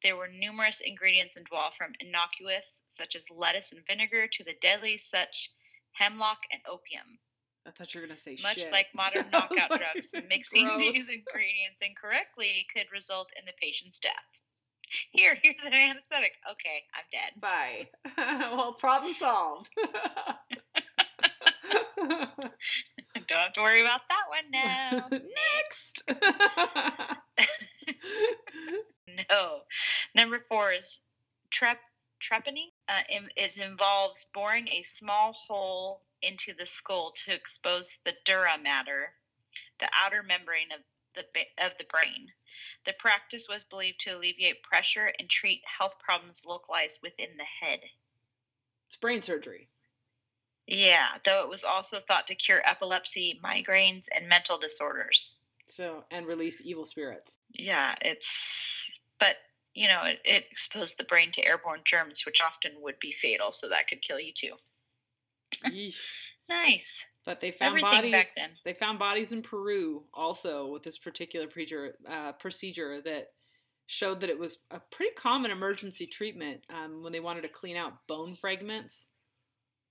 [0.03, 4.55] There were numerous ingredients in dwal, from innocuous, such as lettuce and vinegar, to the
[4.55, 5.51] deadly, such
[5.99, 7.19] hemlock and opium.
[7.67, 8.73] I thought you were gonna say Much shit.
[8.73, 14.43] like modern knockout like, drugs, mixing these ingredients incorrectly could result in the patient's death.
[15.11, 16.33] Here, here's an anesthetic.
[16.51, 17.39] Okay, I'm dead.
[17.39, 17.89] Bye.
[18.57, 19.69] well, problem solved.
[23.27, 25.09] Don't have to worry about that one now.
[25.11, 26.03] Next.
[29.29, 29.59] no.
[30.15, 31.01] Number four is
[31.51, 31.79] trep
[32.21, 32.71] trepanning.
[32.89, 33.03] Uh,
[33.37, 39.15] it involves boring a small hole into the skull to expose the dura mater,
[39.79, 40.81] the outer membrane of
[41.15, 41.25] the
[41.65, 42.33] of the brain.
[42.85, 47.81] The practice was believed to alleviate pressure and treat health problems localized within the head.
[48.87, 49.69] it's brain surgery.
[50.67, 55.37] Yeah, though it was also thought to cure epilepsy, migraines, and mental disorders.
[55.67, 57.39] So and release evil spirits.
[57.51, 59.37] Yeah, it's but
[59.75, 63.53] you know it, it exposed the brain to airborne germs, which often would be fatal,
[63.53, 64.55] so that could kill you too.
[66.49, 67.05] Nice.
[67.27, 68.13] But they found Everything bodies.
[68.13, 68.49] back then.
[68.65, 73.27] They found bodies in Peru also with this particular procedure, uh, procedure that
[73.87, 77.77] showed that it was a pretty common emergency treatment um, when they wanted to clean
[77.77, 79.09] out bone fragments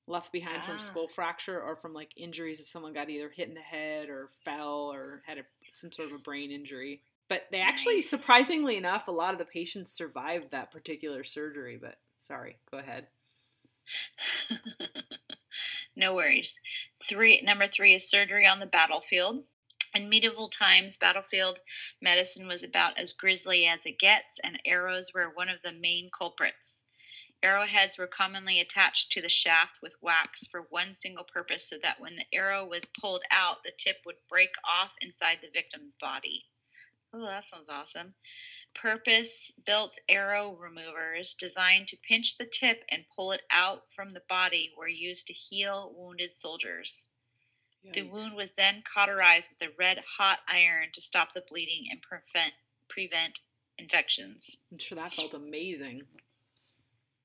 [0.08, 0.80] left behind from Ah.
[0.80, 4.30] skull fracture or from like injuries that someone got either hit in the head or
[4.44, 7.04] fell or had a, some sort of a brain injury.
[7.30, 8.10] But they actually, Nice.
[8.10, 11.78] surprisingly enough, a lot of the patients survived that particular surgery.
[11.78, 13.08] But sorry, go ahead.
[15.96, 16.60] no worries.
[17.08, 19.46] Three number three is surgery on the battlefield.
[19.96, 21.60] In medieval times, battlefield
[22.02, 26.10] medicine was about as grisly as it gets, and arrows were one of the main
[26.12, 26.86] culprits.
[27.44, 32.00] Arrowheads were commonly attached to the shaft with wax for one single purpose so that
[32.00, 36.46] when the arrow was pulled out, the tip would break off inside the victim's body.
[37.14, 38.14] Oh, that sounds awesome.
[38.74, 44.24] Purpose built arrow removers designed to pinch the tip and pull it out from the
[44.28, 47.10] body were used to heal wounded soldiers.
[47.94, 52.02] The wound was then cauterized with a red hot iron to stop the bleeding and
[52.02, 52.54] prevent
[52.90, 53.40] prevent
[53.78, 54.58] infections.
[54.72, 56.02] I'm sure that felt amazing.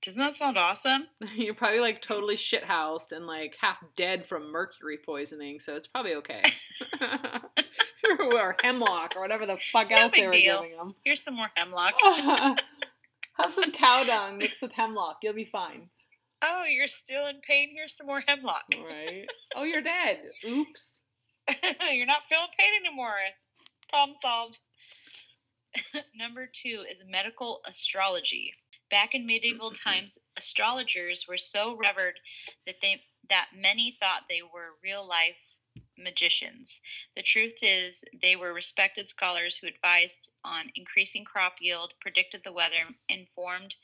[0.02, 1.06] Doesn't that sound awesome?
[1.36, 6.14] You're probably like totally shithoused and like half dead from mercury poisoning, so it's probably
[6.16, 6.42] okay.
[8.20, 10.62] or hemlock or whatever the fuck No else they were deal.
[10.62, 10.94] giving them.
[11.04, 11.94] Here's some more hemlock.
[13.38, 15.18] Have some cow dung mixed with hemlock.
[15.22, 15.88] You'll be fine.
[16.42, 17.70] Oh, you're still in pain.
[17.72, 18.64] Here's some more hemlock.
[18.74, 19.26] Right?
[19.54, 20.18] Oh, you're dead.
[20.44, 21.00] Oops.
[21.92, 23.14] you're not feeling pain anymore.
[23.88, 24.58] Problem solved.
[26.14, 28.52] Number two is medical astrology.
[28.92, 32.20] Back in medieval times, astrologers were so revered
[32.66, 35.40] that they that many thought they were real life
[35.96, 36.80] magicians.
[37.16, 42.52] The truth is, they were respected scholars who advised on increasing crop yield, predicted the
[42.52, 43.74] weather, informed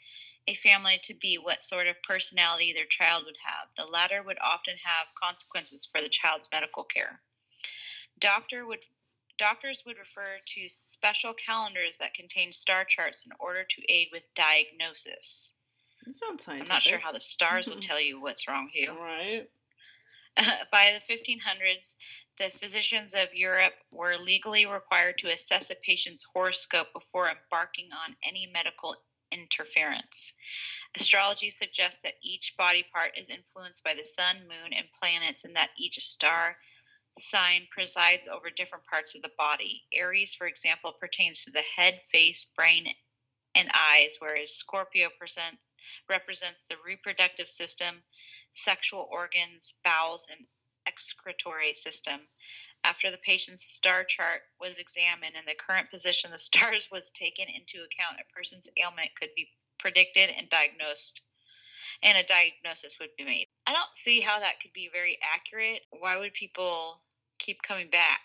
[0.47, 3.69] a family to be what sort of personality their child would have.
[3.77, 7.23] The latter would often have consequences for the child's medical care.
[8.19, 8.85] Doctor would
[9.39, 14.27] doctors would refer to special calendars that contain star charts in order to aid with
[14.35, 15.55] diagnosis.
[16.05, 16.71] That sounds scientific.
[16.71, 17.81] I'm not sure how the stars will mm-hmm.
[17.81, 18.93] tell you what's wrong with you.
[18.93, 19.49] Right?
[20.73, 21.97] By the 1500s,
[22.39, 28.15] the physicians of Europe were legally required to assess a patient's horoscope before embarking on
[28.27, 28.95] any medical
[29.33, 30.35] interference.
[30.95, 35.57] Astrology suggests that each body part is influenced by the sun, moon, and planets, and
[35.57, 36.57] that each star
[37.21, 39.85] sign presides over different parts of the body.
[39.93, 42.87] Aries, for example, pertains to the head, face, brain,
[43.55, 45.63] and eyes, whereas Scorpio presents,
[46.09, 48.03] represents the reproductive system,
[48.53, 50.47] sexual organs, bowels, and
[50.87, 52.21] excretory system.
[52.85, 57.11] After the patient's star chart was examined and the current position of the stars was
[57.13, 61.21] taken into account, a person's ailment could be predicted and diagnosed,
[62.03, 63.47] and a diagnosis would be made.
[63.67, 65.83] I don't see how that could be very accurate.
[65.91, 67.03] Why would people
[67.39, 68.21] keep coming back?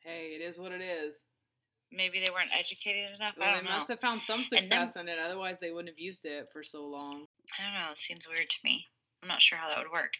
[0.00, 1.16] Hey, it is what it is.
[1.90, 3.34] Maybe they weren't educated enough.
[3.38, 3.78] Well, I they don't know.
[3.78, 6.62] must have found some then- success in it, otherwise they wouldn't have used it for
[6.62, 7.26] so long.
[7.58, 7.92] I don't know.
[7.92, 8.86] It seems weird to me.
[9.22, 10.12] I'm not sure how that would work.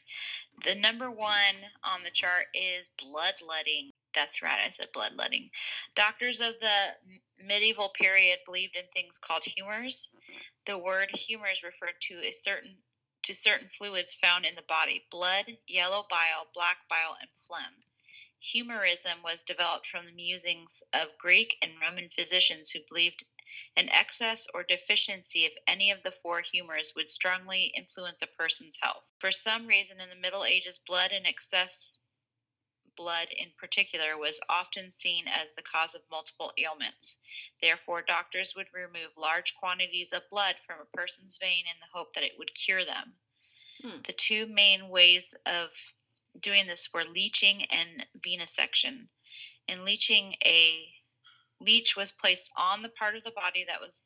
[0.64, 3.90] The number one on the chart is bloodletting.
[4.14, 5.50] That's right, I said bloodletting.
[5.94, 10.08] Doctors of the medieval period believed in things called humors.
[10.66, 12.74] The word humors referred to a certain
[13.24, 17.74] to certain fluids found in the body: blood, yellow bile, black bile, and phlegm.
[18.40, 23.24] Humorism was developed from the musings of Greek and Roman physicians who believed
[23.76, 28.78] an excess or deficiency of any of the four humors would strongly influence a person's
[28.80, 29.12] health.
[29.18, 31.98] For some reason, in the Middle Ages, blood and excess
[32.98, 37.20] blood in particular was often seen as the cause of multiple ailments.
[37.60, 42.14] Therefore, doctors would remove large quantities of blood from a person's vein in the hope
[42.14, 43.14] that it would cure them.
[43.82, 44.02] Hmm.
[44.02, 45.70] The two main ways of
[46.40, 49.08] doing this were leeching and venesection.
[49.66, 50.92] In leeching, a
[51.60, 54.02] leech was placed on the part of the body that was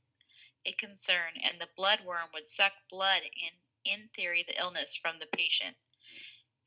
[0.65, 5.27] a concern, and the bloodworm would suck blood in, in theory, the illness from the
[5.27, 5.77] patient.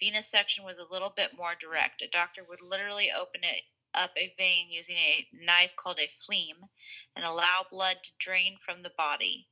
[0.01, 2.01] Venesection was a little bit more direct.
[2.01, 3.63] A doctor would literally open it
[3.93, 6.57] up a vein using a knife called a fleam
[7.15, 9.47] and allow blood to drain from the body.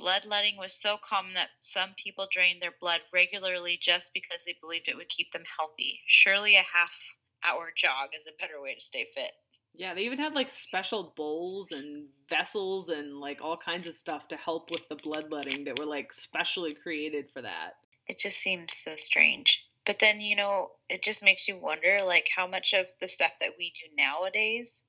[0.00, 4.88] Bloodletting was so common that some people drained their blood regularly just because they believed
[4.88, 6.00] it would keep them healthy.
[6.06, 6.96] Surely a half
[7.44, 9.30] hour jog is a better way to stay fit.
[9.74, 14.26] Yeah, they even had like special bowls and vessels and like all kinds of stuff
[14.28, 17.74] to help with the bloodletting that were like specially created for that.
[18.06, 19.66] It just seems so strange.
[19.84, 23.32] But then, you know, it just makes you wonder like how much of the stuff
[23.40, 24.86] that we do nowadays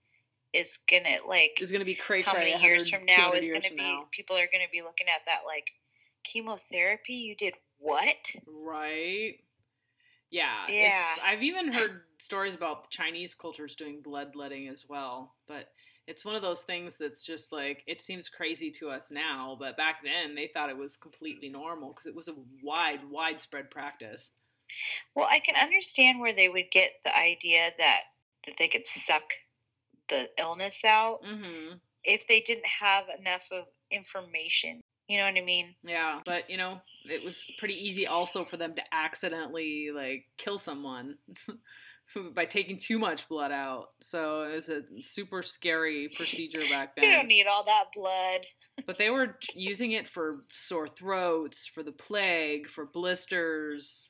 [0.54, 2.26] is gonna like It's gonna be crazy.
[2.26, 4.08] how many years from now is gonna be now.
[4.12, 5.72] people are gonna be looking at that like
[6.24, 8.36] chemotherapy you did what?
[8.48, 9.36] Right.
[10.30, 10.66] Yeah.
[10.70, 11.14] Yeah.
[11.14, 15.68] It's, I've even heard stories about Chinese cultures doing bloodletting as well, but
[16.08, 19.78] it's one of those things that's just like it seems crazy to us now, but
[19.78, 24.32] back then they thought it was completely normal because it was a wide, widespread practice.
[25.16, 28.02] Well, I can understand where they would get the idea that
[28.46, 29.24] that they could suck
[30.12, 31.78] the illness out Mm-hmm.
[32.04, 34.82] if they didn't have enough of information.
[35.08, 35.76] You know what I mean?
[35.84, 40.58] Yeah, but you know, it was pretty easy also for them to accidentally like kill
[40.60, 41.18] someone
[42.36, 43.88] by taking too much blood out.
[44.04, 47.04] So it was a super scary procedure back then.
[47.10, 48.42] You don't need all that blood.
[48.86, 54.10] But they were using it for sore throats, for the plague, for blisters,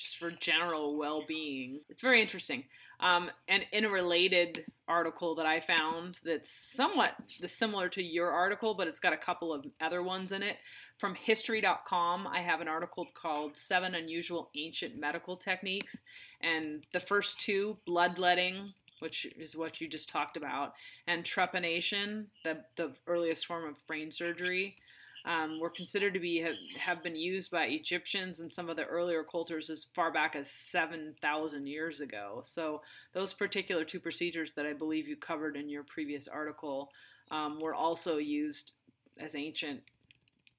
[0.00, 1.80] just for general well-being.
[1.88, 2.64] It's very interesting.
[3.00, 7.14] Um, and in a related article that I found that's somewhat
[7.46, 10.56] similar to your article, but it's got a couple of other ones in it.
[10.98, 16.02] From history.com, I have an article called Seven Unusual Ancient Medical Techniques.
[16.42, 20.72] And the first two, bloodletting, which is what you just talked about,
[21.06, 24.76] and trepanation, the, the earliest form of brain surgery,
[25.24, 28.84] um, were considered to be have, have been used by Egyptians and some of the
[28.84, 32.40] earlier cultures as far back as 7,000 years ago.
[32.44, 36.90] So those particular two procedures that I believe you covered in your previous article
[37.30, 38.72] um, were also used
[39.18, 39.82] as ancient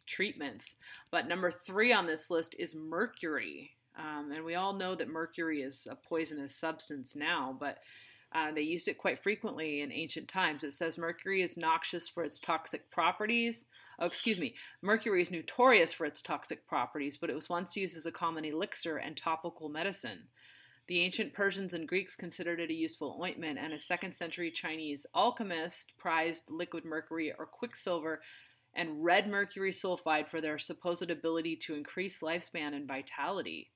[0.05, 0.75] treatments.
[1.09, 3.71] But number three on this list is mercury.
[3.97, 7.79] Um, and we all know that mercury is a poisonous substance now, but
[8.33, 10.63] uh, they used it quite frequently in ancient times.
[10.63, 13.65] It says mercury is noxious for its toxic properties.
[14.01, 14.55] Oh, excuse me.
[14.81, 18.43] Mercury is notorious for its toxic properties, but it was once used as a common
[18.43, 20.23] elixir and topical medicine.
[20.87, 25.05] The ancient Persians and Greeks considered it a useful ointment, and a second century Chinese
[25.13, 28.21] alchemist prized liquid mercury or quicksilver
[28.73, 33.69] and red mercury sulfide for their supposed ability to increase lifespan and vitality.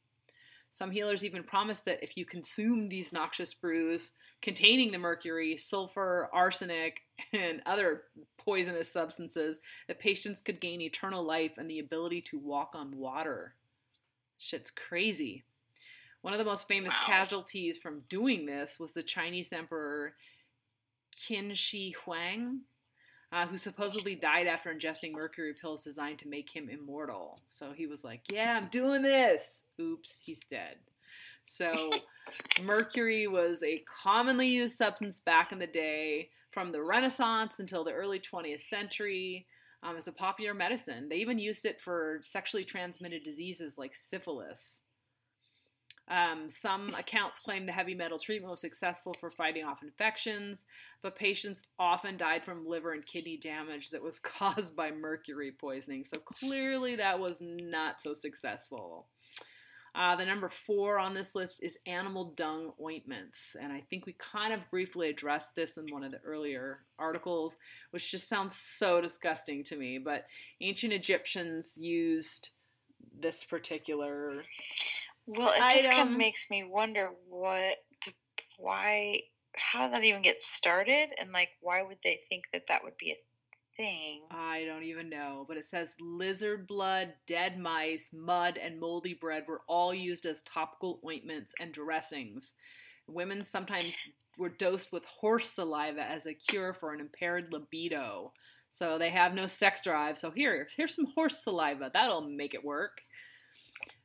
[0.71, 6.29] Some healers even promised that if you consumed these noxious brews containing the mercury, sulfur,
[6.33, 7.03] arsenic,
[7.33, 8.03] and other
[8.37, 13.55] poisonous substances, that patients could gain eternal life and the ability to walk on water.
[14.37, 15.43] Shit's crazy.
[16.21, 17.05] One of the most famous Wow.
[17.05, 20.15] casualties from doing this was the Chinese emperor
[21.15, 22.61] Qin Shi Huang,
[23.31, 27.39] uh, who supposedly died after ingesting mercury pills designed to make him immortal.
[27.47, 29.63] So he was like, Yeah, I'm doing this.
[29.79, 30.77] Oops, he's dead.
[31.45, 31.91] So,
[32.63, 37.91] mercury was a commonly used substance back in the day from the Renaissance until the
[37.91, 39.45] early 20th century
[39.83, 41.07] um, as a popular medicine.
[41.09, 44.81] They even used it for sexually transmitted diseases like syphilis.
[46.07, 50.65] Um, some accounts claim the heavy metal treatment was successful for fighting off infections,
[51.01, 56.05] but patients often died from liver and kidney damage that was caused by mercury poisoning.
[56.05, 59.07] So clearly, that was not so successful.
[59.95, 63.55] Uh, the number four on this list is animal dung ointments.
[63.59, 67.55] And I think we kind of briefly addressed this in one of the earlier articles,
[67.91, 69.97] which just sounds so disgusting to me.
[69.97, 70.25] But
[70.59, 72.49] ancient Egyptians used
[73.17, 74.33] this particular
[75.27, 78.13] Well, it just kind of makes me wonder what, the,
[78.57, 79.21] why,
[79.55, 82.97] how did that even get started, and like, why would they think that that would
[82.97, 83.15] be a
[83.77, 84.21] thing?
[84.31, 89.43] I don't even know, but it says lizard blood, dead mice, mud, and moldy bread
[89.47, 92.53] were all used as topical ointments and dressings.
[93.07, 93.95] Women sometimes
[94.37, 98.33] were dosed with horse saliva as a cure for an impaired libido.
[98.71, 100.17] So they have no sex drive.
[100.17, 101.91] So here, here's some horse saliva.
[101.93, 103.01] That'll make it work.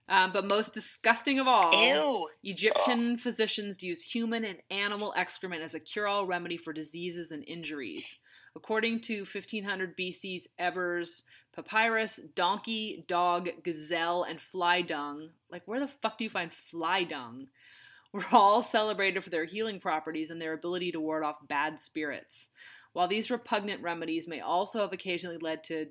[0.08, 2.28] Um, but most disgusting of all, Ew.
[2.42, 7.44] Egyptian physicians used human and animal excrement as a cure all remedy for diseases and
[7.46, 8.18] injuries.
[8.56, 11.24] According to 1500 BC's Ebers
[11.54, 15.30] papyrus, donkey, dog, gazelle, and fly dung.
[15.50, 17.48] Like, where the fuck do you find fly dung?
[18.12, 22.48] Were all celebrated for their healing properties and their ability to ward off bad spirits.
[22.92, 25.86] While these repugnant remedies may also have occasionally led to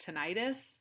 [0.00, 0.79] tetanus,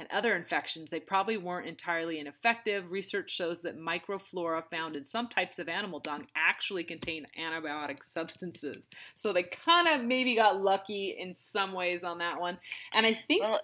[0.00, 2.90] and other infections, they probably weren't entirely ineffective.
[2.90, 8.88] Research shows that microflora found in some types of animal dung actually contain antibiotic substances.
[9.14, 12.58] So they kind of maybe got lucky in some ways on that one.
[12.94, 13.60] And I think Well,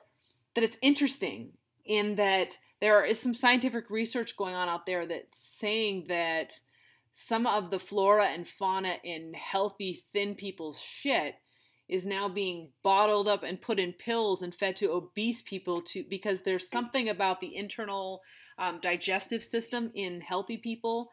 [0.54, 1.52] that it's interesting
[1.86, 6.60] in that there is some scientific research going on out there that's saying that
[7.14, 11.36] some of the flora and fauna in healthy thin people's shit
[11.88, 16.04] is now being bottled up and put in pills and fed to obese people to
[16.08, 18.22] because there's something about the internal
[18.58, 21.10] um, digestive system in healthy people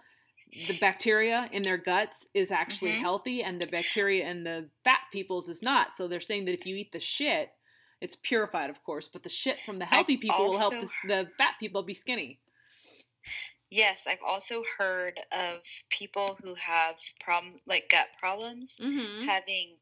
[0.67, 2.99] the bacteria in their guts is actually Mhm.
[2.99, 6.65] healthy and the bacteria in the fat people's is not so they're saying that if
[6.65, 7.51] you eat the shit
[8.01, 10.89] it's purified of course but the shit from the healthy I've people will help the,
[11.07, 12.39] the fat people be skinny
[13.74, 19.26] yes, I've also heard of people who have problem like gut problems mm-hmm.
[19.26, 19.78] having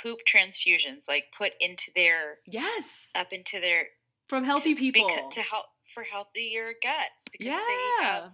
[0.00, 3.86] poop transfusions, like put into their yes up into their
[4.28, 8.30] from healthy to, people to help for healthier guts because yeah they have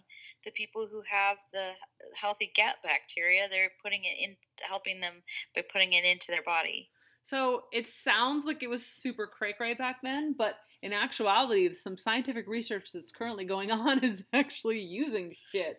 [0.47, 1.73] the people who have the
[2.19, 3.49] healthy gut bacteria.
[3.51, 4.37] They're putting it in,
[4.67, 5.23] helping them
[5.55, 6.89] by putting it into their body.
[7.23, 11.99] So it sounds like it was super cray cray back then, but in actuality, some
[11.99, 15.79] scientific research that's currently going on is actually using shit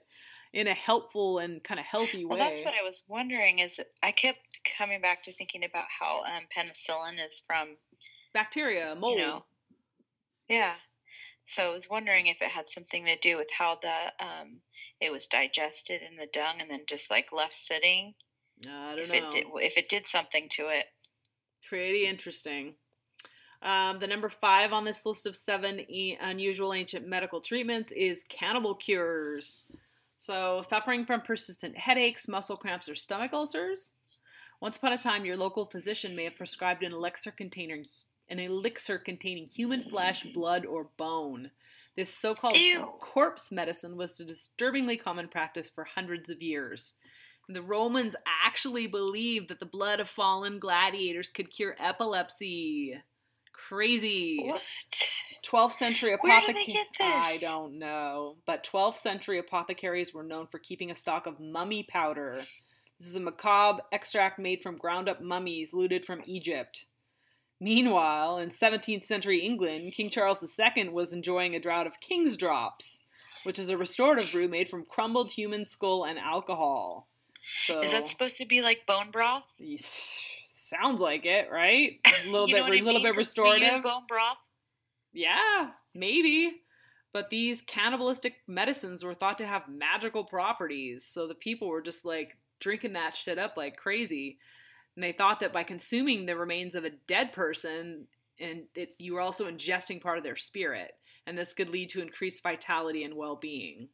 [0.53, 2.37] in a helpful and kind of healthy way.
[2.37, 3.59] Well, that's what I was wondering.
[3.59, 4.39] Is I kept
[4.77, 7.75] coming back to thinking about how um, penicillin is from
[8.33, 9.17] Bacteria, mold.
[9.17, 9.45] you know,
[10.49, 10.73] yeah.
[11.49, 14.59] So I was wondering if it had something to do with how the um,
[14.99, 18.13] it was digested in the dung and then just like left sitting.
[18.67, 19.15] I don't If know.
[19.15, 20.85] it did, if it did something to it.
[21.69, 22.73] Pretty interesting.
[23.61, 28.23] Um, the number five on this list of seven e- unusual ancient medical treatments is
[28.29, 29.61] cannibal cures.
[30.17, 33.93] So, suffering from persistent headaches, muscle cramps, or stomach ulcers.
[34.59, 37.85] Once upon a time, your local physician may have prescribed an elixir containing
[38.29, 41.51] an elixir containing human flesh, blood, or bone.
[41.95, 42.81] This so-called Ew.
[42.99, 46.95] corpse medicine was a disturbingly common practice for hundreds of years.
[47.47, 48.15] The Romans
[48.45, 53.01] actually believed that the blood of fallen gladiators could cure epilepsy.
[53.67, 54.39] Crazy.
[54.43, 54.61] What?
[55.43, 56.77] 12th century do apothecaries.
[56.99, 58.35] I don't know.
[58.45, 62.41] But 12th century apothecaries were known for keeping a stock of mummy powder.
[62.99, 66.85] This is a macabre extract made from ground up mummies looted from Egypt.
[67.59, 72.99] Meanwhile, in 17th century England, King Charles II was enjoying a draught of King's Drops,
[73.43, 77.07] which is a restorative brew made from crumbled human skull and alcohol.
[77.65, 79.53] So, Is that supposed to be like bone broth?
[79.59, 80.19] Yeesh.
[80.69, 81.99] Sounds like it, right?
[82.25, 83.03] A little bit, a little mean?
[83.03, 83.83] bit 'Cause we use restorative.
[83.83, 84.49] bone broth.
[85.13, 86.61] Yeah, maybe.
[87.13, 92.05] But these cannibalistic medicines were thought to have magical properties, so the people were just
[92.05, 94.37] like drinking that shit up like crazy.
[94.95, 98.07] And they thought that by consuming the remains of a dead person,
[98.39, 100.91] and it, you were also ingesting part of their spirit,
[101.25, 103.89] and this could lead to increased vitality and well-being.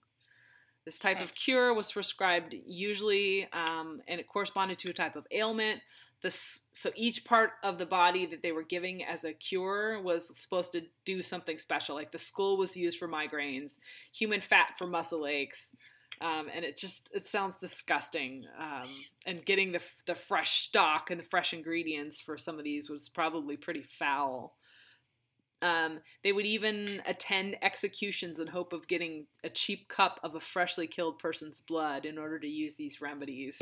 [0.85, 5.25] This type of cure was prescribed usually, um, and it corresponded to a type of
[5.31, 5.81] ailment.
[6.23, 10.35] This, so each part of the body that they were giving as a cure was
[10.39, 11.95] supposed to do something special.
[11.95, 13.77] Like the skull was used for migraines,
[14.13, 15.75] human fat for muscle aches,
[16.21, 18.45] um, and it just it sounds disgusting.
[18.57, 18.89] Um,
[19.25, 23.09] and getting the the fresh stock and the fresh ingredients for some of these was
[23.09, 24.55] probably pretty foul.
[25.61, 30.39] Um, they would even attend executions in hope of getting a cheap cup of a
[30.39, 33.57] freshly killed person's blood in order to use these remedies.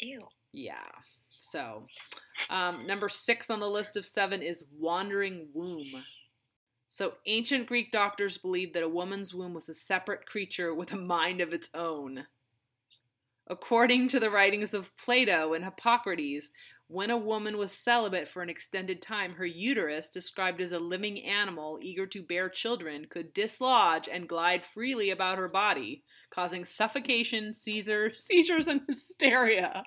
[0.00, 0.26] Ew.
[0.52, 0.86] Yeah.
[1.50, 1.86] So,
[2.50, 5.86] um, number six on the list of seven is wandering womb.
[6.88, 10.96] So, ancient Greek doctors believed that a woman's womb was a separate creature with a
[10.96, 12.26] mind of its own.
[13.46, 16.50] According to the writings of Plato and Hippocrates,
[16.88, 21.22] when a woman was celibate for an extended time, her uterus, described as a living
[21.24, 27.52] animal eager to bear children, could dislodge and glide freely about her body, causing suffocation,
[27.54, 29.84] seizure, seizures, and hysteria.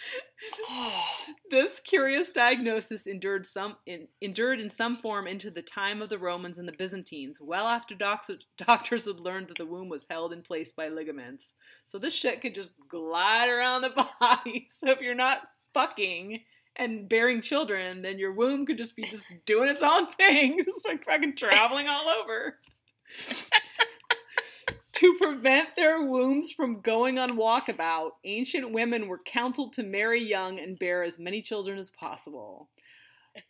[1.50, 6.18] This curious diagnosis endured some in, endured in some form into the time of the
[6.18, 10.32] Romans and the Byzantines, well after docs, doctors had learned that the womb was held
[10.32, 11.54] in place by ligaments.
[11.84, 14.68] So this shit could just glide around the body.
[14.72, 15.42] So if you're not
[15.74, 16.40] fucking
[16.76, 20.86] and bearing children, then your womb could just be just doing its own thing, just
[20.86, 22.58] like fucking traveling all over.
[25.02, 30.60] to prevent their wombs from going on walkabout, ancient women were counseled to marry young
[30.60, 32.68] and bear as many children as possible.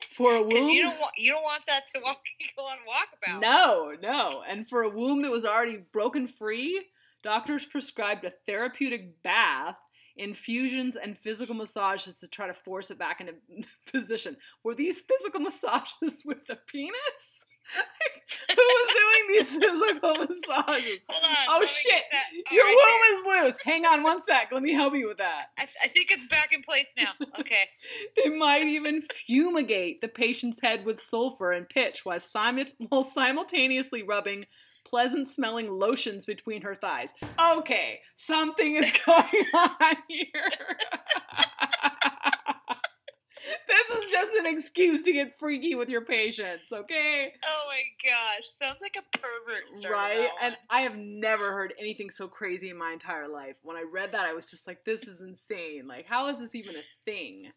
[0.08, 2.24] For a womb, you don't want you don't want that to walk
[2.56, 3.40] go on walkabout.
[3.42, 4.42] no, no.
[4.48, 6.86] And for a womb that was already broken free,
[7.22, 9.76] doctors prescribed a therapeutic bath,
[10.16, 13.34] infusions, and physical massages to try to force it back into
[13.92, 14.38] position.
[14.64, 17.42] Were these physical massages with the penis?
[18.48, 21.04] Who was doing these physical massages?
[21.08, 21.36] Hold on.
[21.48, 22.02] Oh shit!
[22.50, 22.76] Your right
[23.26, 23.56] womb is loose.
[23.64, 24.50] Hang on one sec.
[24.52, 25.46] Let me help you with that.
[25.56, 25.66] there.
[25.82, 27.12] I, I think it's back in place now.
[27.38, 27.64] Okay.
[28.22, 34.02] They might even fumigate the patient's head with sulfur and pitch while, simu- while simultaneously
[34.02, 34.44] rubbing
[34.84, 37.10] pleasant smelling lotions between her thighs.
[37.40, 40.50] Okay, something is going on here.
[43.68, 47.32] this is just an excuse to get freaky with your patients, okay?
[47.44, 49.94] Oh my gosh, sounds like a pervert story.
[49.94, 50.28] Right?
[50.42, 50.56] And.
[50.70, 53.56] I have never heard anything so crazy in my entire life.
[53.62, 55.86] When I read that, I was just like, this is insane.
[55.86, 57.50] Like, how is this even a thing?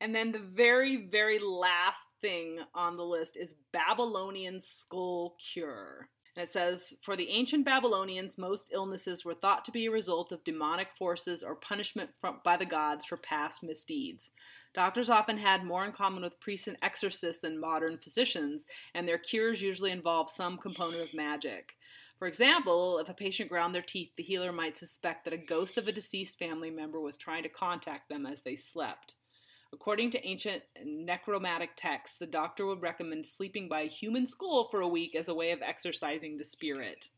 [0.00, 6.08] And then the very, very last thing on the list is Babylonian skull cure.
[6.34, 10.32] And it says, for the ancient Babylonians, most illnesses were thought to be a result
[10.32, 14.32] of demonic forces or punishment from, by the gods for past misdeeds.
[14.74, 18.64] Doctors often had more in common with priests and exorcists than modern physicians,
[18.94, 21.74] and their cures usually involved some component of magic.
[22.18, 25.76] For example, if a patient ground their teeth, the healer might suspect that a ghost
[25.76, 29.14] of a deceased family member was trying to contact them as they slept.
[29.74, 34.82] According to ancient necromantic texts, the doctor would recommend sleeping by a human skull for
[34.82, 37.08] a week as a way of exorcising the spirit.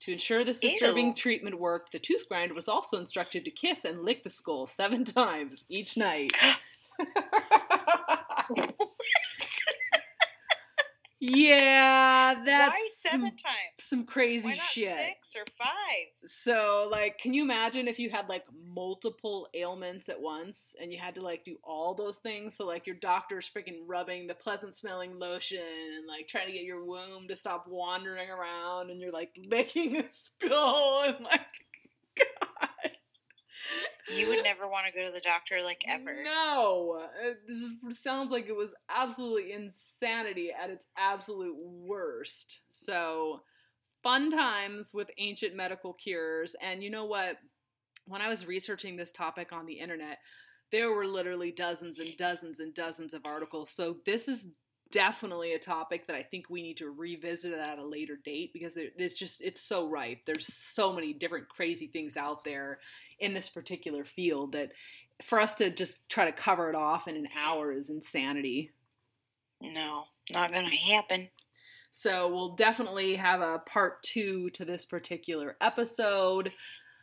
[0.00, 1.14] To ensure this disturbing Ew.
[1.14, 5.04] treatment worked, the tooth grinder was also instructed to kiss and lick the skull seven
[5.06, 6.32] times each night.
[11.20, 13.74] yeah, that's Why seven some, times?
[13.78, 14.96] some crazy shit.
[14.96, 16.06] six or five?
[16.24, 20.98] So, like, can you imagine if you had like multiple ailments at once and you
[20.98, 22.56] had to like do all those things?
[22.56, 26.64] So, like, your doctor's freaking rubbing the pleasant smelling lotion and like trying to get
[26.64, 31.40] your womb to stop wandering around, and you're like licking a skull and like,
[32.16, 32.49] God.
[34.16, 36.22] You would never want to go to the doctor like ever.
[36.24, 42.60] No, Uh, this sounds like it was absolutely insanity at its absolute worst.
[42.70, 43.42] So,
[44.02, 46.56] fun times with ancient medical cures.
[46.60, 47.36] And you know what?
[48.06, 50.18] When I was researching this topic on the internet,
[50.72, 53.70] there were literally dozens and dozens and dozens of articles.
[53.70, 54.48] So, this is
[54.92, 58.76] definitely a topic that I think we need to revisit at a later date because
[58.76, 60.18] it, it's just it's so ripe.
[60.26, 62.80] There's so many different crazy things out there
[63.20, 64.72] in this particular field that
[65.22, 68.70] for us to just try to cover it off in an hour is insanity.
[69.60, 71.28] No, not gonna happen.
[71.90, 76.52] So we'll definitely have a part two to this particular episode.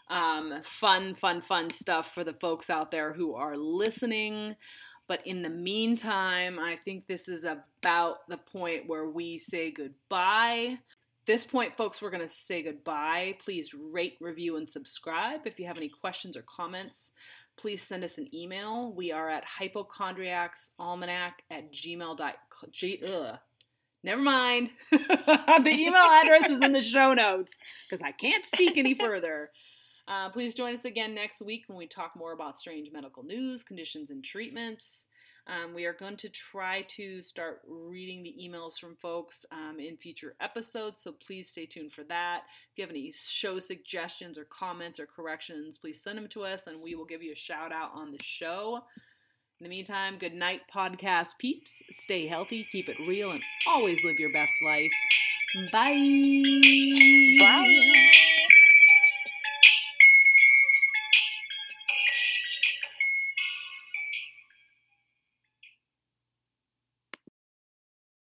[0.10, 4.56] Um, fun, fun, fun stuff for the folks out there who are listening.
[5.08, 10.80] But in the meantime, I think this is about the point where we say goodbye.
[11.28, 13.36] This point, folks, we're going to say goodbye.
[13.44, 15.42] Please rate, review, and subscribe.
[15.44, 17.12] If you have any questions or comments,
[17.58, 18.94] please send us an email.
[18.94, 22.70] We are at hypochondriacsalmanac at gmail.com.
[22.72, 23.38] G- ugh.
[24.06, 24.70] Never mind.
[24.92, 27.52] the email address is in the show notes
[27.90, 29.50] because I can't speak any further.
[30.08, 33.64] Uh, please join us again next week when we talk more about strange medical news,
[33.64, 35.08] conditions, and treatments.
[35.48, 39.96] Um, we are going to try to start reading the emails from folks um, in
[39.96, 42.44] future episodes, so please stay tuned for that.
[42.72, 46.68] If you have any show suggestions or comments or corrections, please send them to us
[46.68, 48.82] and we will give you a shout out on the show.
[49.60, 51.82] In the meantime, good night, podcast peeps.
[51.92, 54.92] Stay healthy, keep it real, and always live your best life.
[55.72, 56.04] Bye.
[57.40, 58.47] Bye.